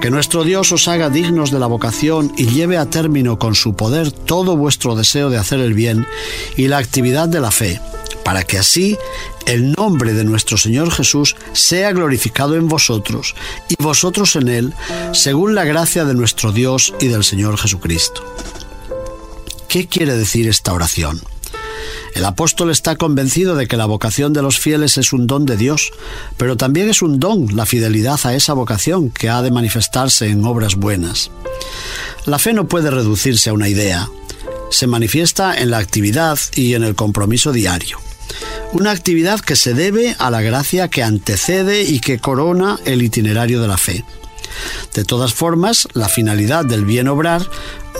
que 0.00 0.10
nuestro 0.10 0.44
Dios 0.44 0.72
os 0.72 0.88
haga 0.88 1.10
dignos 1.10 1.50
de 1.50 1.58
la 1.58 1.66
vocación 1.66 2.32
y 2.36 2.46
lleve 2.46 2.76
a 2.76 2.86
término 2.86 3.38
con 3.38 3.54
su 3.54 3.74
poder 3.74 4.12
todo 4.12 4.56
vuestro 4.56 4.94
deseo 4.94 5.30
de 5.30 5.38
hacer 5.38 5.60
el 5.60 5.74
bien 5.74 6.06
y 6.56 6.68
la 6.68 6.78
actividad 6.78 7.28
de 7.28 7.40
la 7.40 7.50
fe, 7.50 7.80
para 8.24 8.44
que 8.44 8.58
así 8.58 8.96
el 9.46 9.72
nombre 9.72 10.12
de 10.12 10.24
nuestro 10.24 10.58
Señor 10.58 10.90
Jesús 10.90 11.36
sea 11.52 11.92
glorificado 11.92 12.56
en 12.56 12.68
vosotros 12.68 13.34
y 13.68 13.82
vosotros 13.82 14.36
en 14.36 14.48
Él, 14.48 14.74
según 15.12 15.54
la 15.54 15.64
gracia 15.64 16.04
de 16.04 16.14
nuestro 16.14 16.52
Dios 16.52 16.94
y 17.00 17.08
del 17.08 17.24
Señor 17.24 17.56
Jesucristo. 17.56 18.22
¿Qué 19.68 19.86
quiere 19.86 20.16
decir 20.16 20.48
esta 20.48 20.72
oración? 20.72 21.20
El 22.14 22.24
apóstol 22.24 22.70
está 22.70 22.96
convencido 22.96 23.56
de 23.56 23.66
que 23.66 23.76
la 23.76 23.84
vocación 23.84 24.32
de 24.32 24.40
los 24.40 24.58
fieles 24.58 24.96
es 24.96 25.12
un 25.12 25.26
don 25.26 25.44
de 25.44 25.58
Dios, 25.58 25.92
pero 26.38 26.56
también 26.56 26.88
es 26.88 27.02
un 27.02 27.20
don 27.20 27.54
la 27.54 27.66
fidelidad 27.66 28.18
a 28.24 28.34
esa 28.34 28.54
vocación 28.54 29.10
que 29.10 29.28
ha 29.28 29.42
de 29.42 29.50
manifestarse 29.50 30.28
en 30.28 30.44
obras 30.46 30.76
buenas. 30.76 31.30
La 32.24 32.38
fe 32.38 32.54
no 32.54 32.68
puede 32.68 32.90
reducirse 32.90 33.50
a 33.50 33.52
una 33.52 33.68
idea. 33.68 34.08
se 34.70 34.88
manifiesta 34.88 35.56
en 35.56 35.70
la 35.70 35.78
actividad 35.78 36.38
y 36.54 36.74
en 36.74 36.82
el 36.82 36.96
compromiso 36.96 37.52
diario. 37.52 37.98
Una 38.72 38.90
actividad 38.90 39.40
que 39.40 39.54
se 39.54 39.74
debe 39.74 40.16
a 40.18 40.30
la 40.30 40.42
gracia 40.42 40.88
que 40.88 41.04
antecede 41.04 41.84
y 41.84 42.00
que 42.00 42.18
corona 42.18 42.78
el 42.84 43.02
itinerario 43.02 43.60
de 43.60 43.68
la 43.68 43.78
fe. 43.78 44.04
De 44.94 45.04
todas 45.04 45.34
formas, 45.34 45.86
la 45.92 46.08
finalidad 46.08 46.64
del 46.64 46.84
bien 46.84 47.08
obrar 47.08 47.48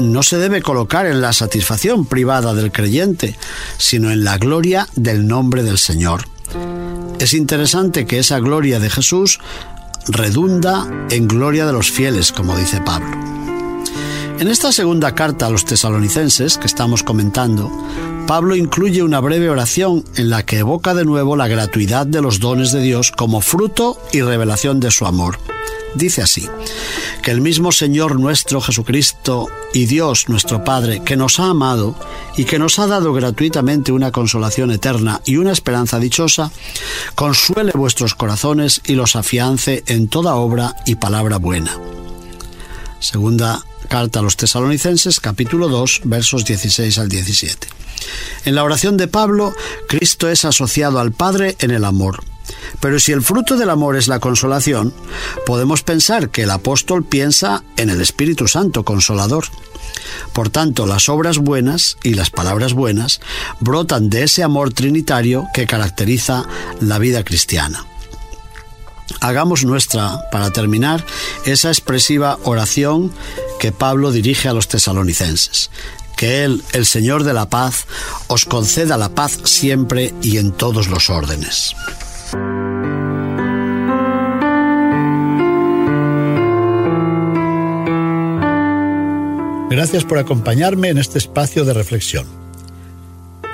no 0.01 0.23
se 0.23 0.39
debe 0.39 0.63
colocar 0.63 1.07
en 1.07 1.21
la 1.21 1.33
satisfacción 1.33 2.07
privada 2.07 2.55
del 2.55 2.73
creyente, 2.73 3.37
sino 3.79 4.11
en 4.11 4.25
la 4.25 4.39
gloria 4.39 4.89
del 4.95 5.27
nombre 5.27 5.63
del 5.63 5.79
Señor. 5.79 6.27
Es 7.19 7.35
interesante 7.35 8.07
que 8.07 8.19
esa 8.19 8.39
gloria 8.41 8.79
de 8.79 8.91
Jesús 8.91 9.41
redunda 10.09 10.87
en 11.11 11.27
gloria 11.27 11.67
de 11.67 11.73
los 11.73 11.91
fieles, 11.91 12.33
como 12.33 12.57
dice 12.57 12.81
Pablo. 12.81 13.09
En 14.39 14.49
esta 14.49 14.71
segunda 14.71 15.15
carta 15.15 15.47
a 15.47 15.51
los 15.51 15.65
tesalonicenses 15.65 16.59
que 16.59 16.67
estamos 16.67 17.03
comentando, 17.03 17.71
Pablo 18.27 18.55
incluye 18.55 19.03
una 19.03 19.21
breve 19.21 19.49
oración 19.49 20.05
en 20.17 20.29
la 20.29 20.45
que 20.45 20.59
evoca 20.59 20.95
de 20.95 21.07
nuevo 21.07 21.37
la 21.37 21.49
gratuidad 21.49 22.07
de 22.07 22.21
los 22.21 22.39
dones 22.39 22.71
de 22.71 22.81
Dios 22.81 23.13
como 23.13 23.41
fruto 23.41 23.99
y 24.13 24.21
revelación 24.21 24.79
de 24.79 24.91
su 24.91 25.07
amor. 25.07 25.39
Dice 25.97 26.21
así, 26.21 26.47
que 27.23 27.31
el 27.31 27.41
mismo 27.41 27.73
Señor 27.73 28.21
nuestro 28.21 28.61
Jesucristo 28.61 29.49
y 29.73 29.87
Dios 29.87 30.29
nuestro 30.29 30.63
Padre, 30.63 31.03
que 31.03 31.17
nos 31.17 31.41
ha 31.41 31.47
amado 31.47 31.95
y 32.37 32.45
que 32.45 32.59
nos 32.59 32.79
ha 32.79 32.87
dado 32.87 33.15
gratuitamente 33.15 33.93
una 33.93 34.13
consolación 34.13 34.71
eterna 34.71 35.23
y 35.25 35.39
una 35.39 35.53
esperanza 35.53 35.99
dichosa, 35.99 36.51
consuele 37.15 37.73
vuestros 37.73 38.15
corazones 38.15 38.83
y 38.85 38.93
los 38.93 39.17
afiance 39.17 39.85
en 39.87 40.09
toda 40.09 40.35
obra 40.35 40.77
y 40.85 40.97
palabra 40.97 41.39
buena. 41.39 41.75
Segunda 43.01 43.65
carta 43.89 44.19
a 44.19 44.23
los 44.23 44.37
tesalonicenses, 44.37 45.19
capítulo 45.19 45.69
2, 45.69 46.03
versos 46.05 46.45
16 46.45 46.99
al 46.99 47.09
17. 47.09 47.69
En 48.45 48.55
la 48.55 48.65
oración 48.65 48.99
de 48.99 49.09
Pablo, 49.09 49.55
Cristo 49.89 50.29
es 50.29 50.45
asociado 50.45 51.01
al 51.01 51.13
Padre 51.13 51.57
en 51.61 51.71
el 51.71 51.87
amor. 51.87 52.23
Pero 52.81 52.99
si 52.99 53.13
el 53.13 53.23
fruto 53.23 53.57
del 53.57 53.71
amor 53.71 53.97
es 53.97 54.09
la 54.09 54.21
consolación, 54.21 54.93
podemos 55.45 55.83
pensar 55.83 56.31
que 56.31 56.43
el 56.43 56.51
apóstol 56.51 57.05
piensa 57.05 57.63
en 57.77 57.91
el 57.91 58.01
Espíritu 58.01 58.49
Santo 58.49 58.85
consolador. 58.85 59.45
Por 60.33 60.51
tanto, 60.51 60.87
las 60.87 61.09
obras 61.09 61.39
buenas 61.39 61.97
y 62.03 62.15
las 62.15 62.31
palabras 62.31 62.73
buenas 62.73 63.21
brotan 63.61 64.11
de 64.11 64.25
ese 64.25 64.43
amor 64.43 64.73
trinitario 64.73 65.47
que 65.55 65.67
caracteriza 65.67 66.45
la 66.81 66.99
vida 66.99 67.25
cristiana. 67.25 67.87
Hagamos 69.21 69.65
nuestra, 69.65 70.29
para 70.31 70.51
terminar, 70.51 71.05
esa 71.45 71.69
expresiva 71.69 72.39
oración 72.43 73.13
que 73.59 73.73
Pablo 73.73 74.13
dirige 74.13 74.49
a 74.49 74.53
los 74.53 74.69
tesalonicenses. 74.69 75.71
Que 76.17 76.45
Él, 76.45 76.63
el 76.73 76.87
Señor 76.87 77.25
de 77.25 77.33
la 77.33 77.49
paz, 77.49 77.87
os 78.27 78.45
conceda 78.45 78.97
la 78.97 79.11
paz 79.11 79.39
siempre 79.45 80.15
y 80.23 80.39
en 80.39 80.53
todos 80.53 80.89
los 80.89 81.11
órdenes. 81.11 81.75
Gracias 89.71 90.05
por 90.05 90.19
acompañarme 90.19 90.89
en 90.89 90.99
este 90.99 91.19
espacio 91.19 91.65
de 91.65 91.75
reflexión. 91.75 92.27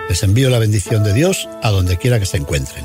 Les 0.08 0.22
envío 0.22 0.50
la 0.50 0.58
bendición 0.58 1.02
de 1.02 1.12
Dios 1.12 1.48
a 1.62 1.70
donde 1.70 1.96
quiera 1.96 2.20
que 2.20 2.26
se 2.26 2.36
encuentren. 2.36 2.84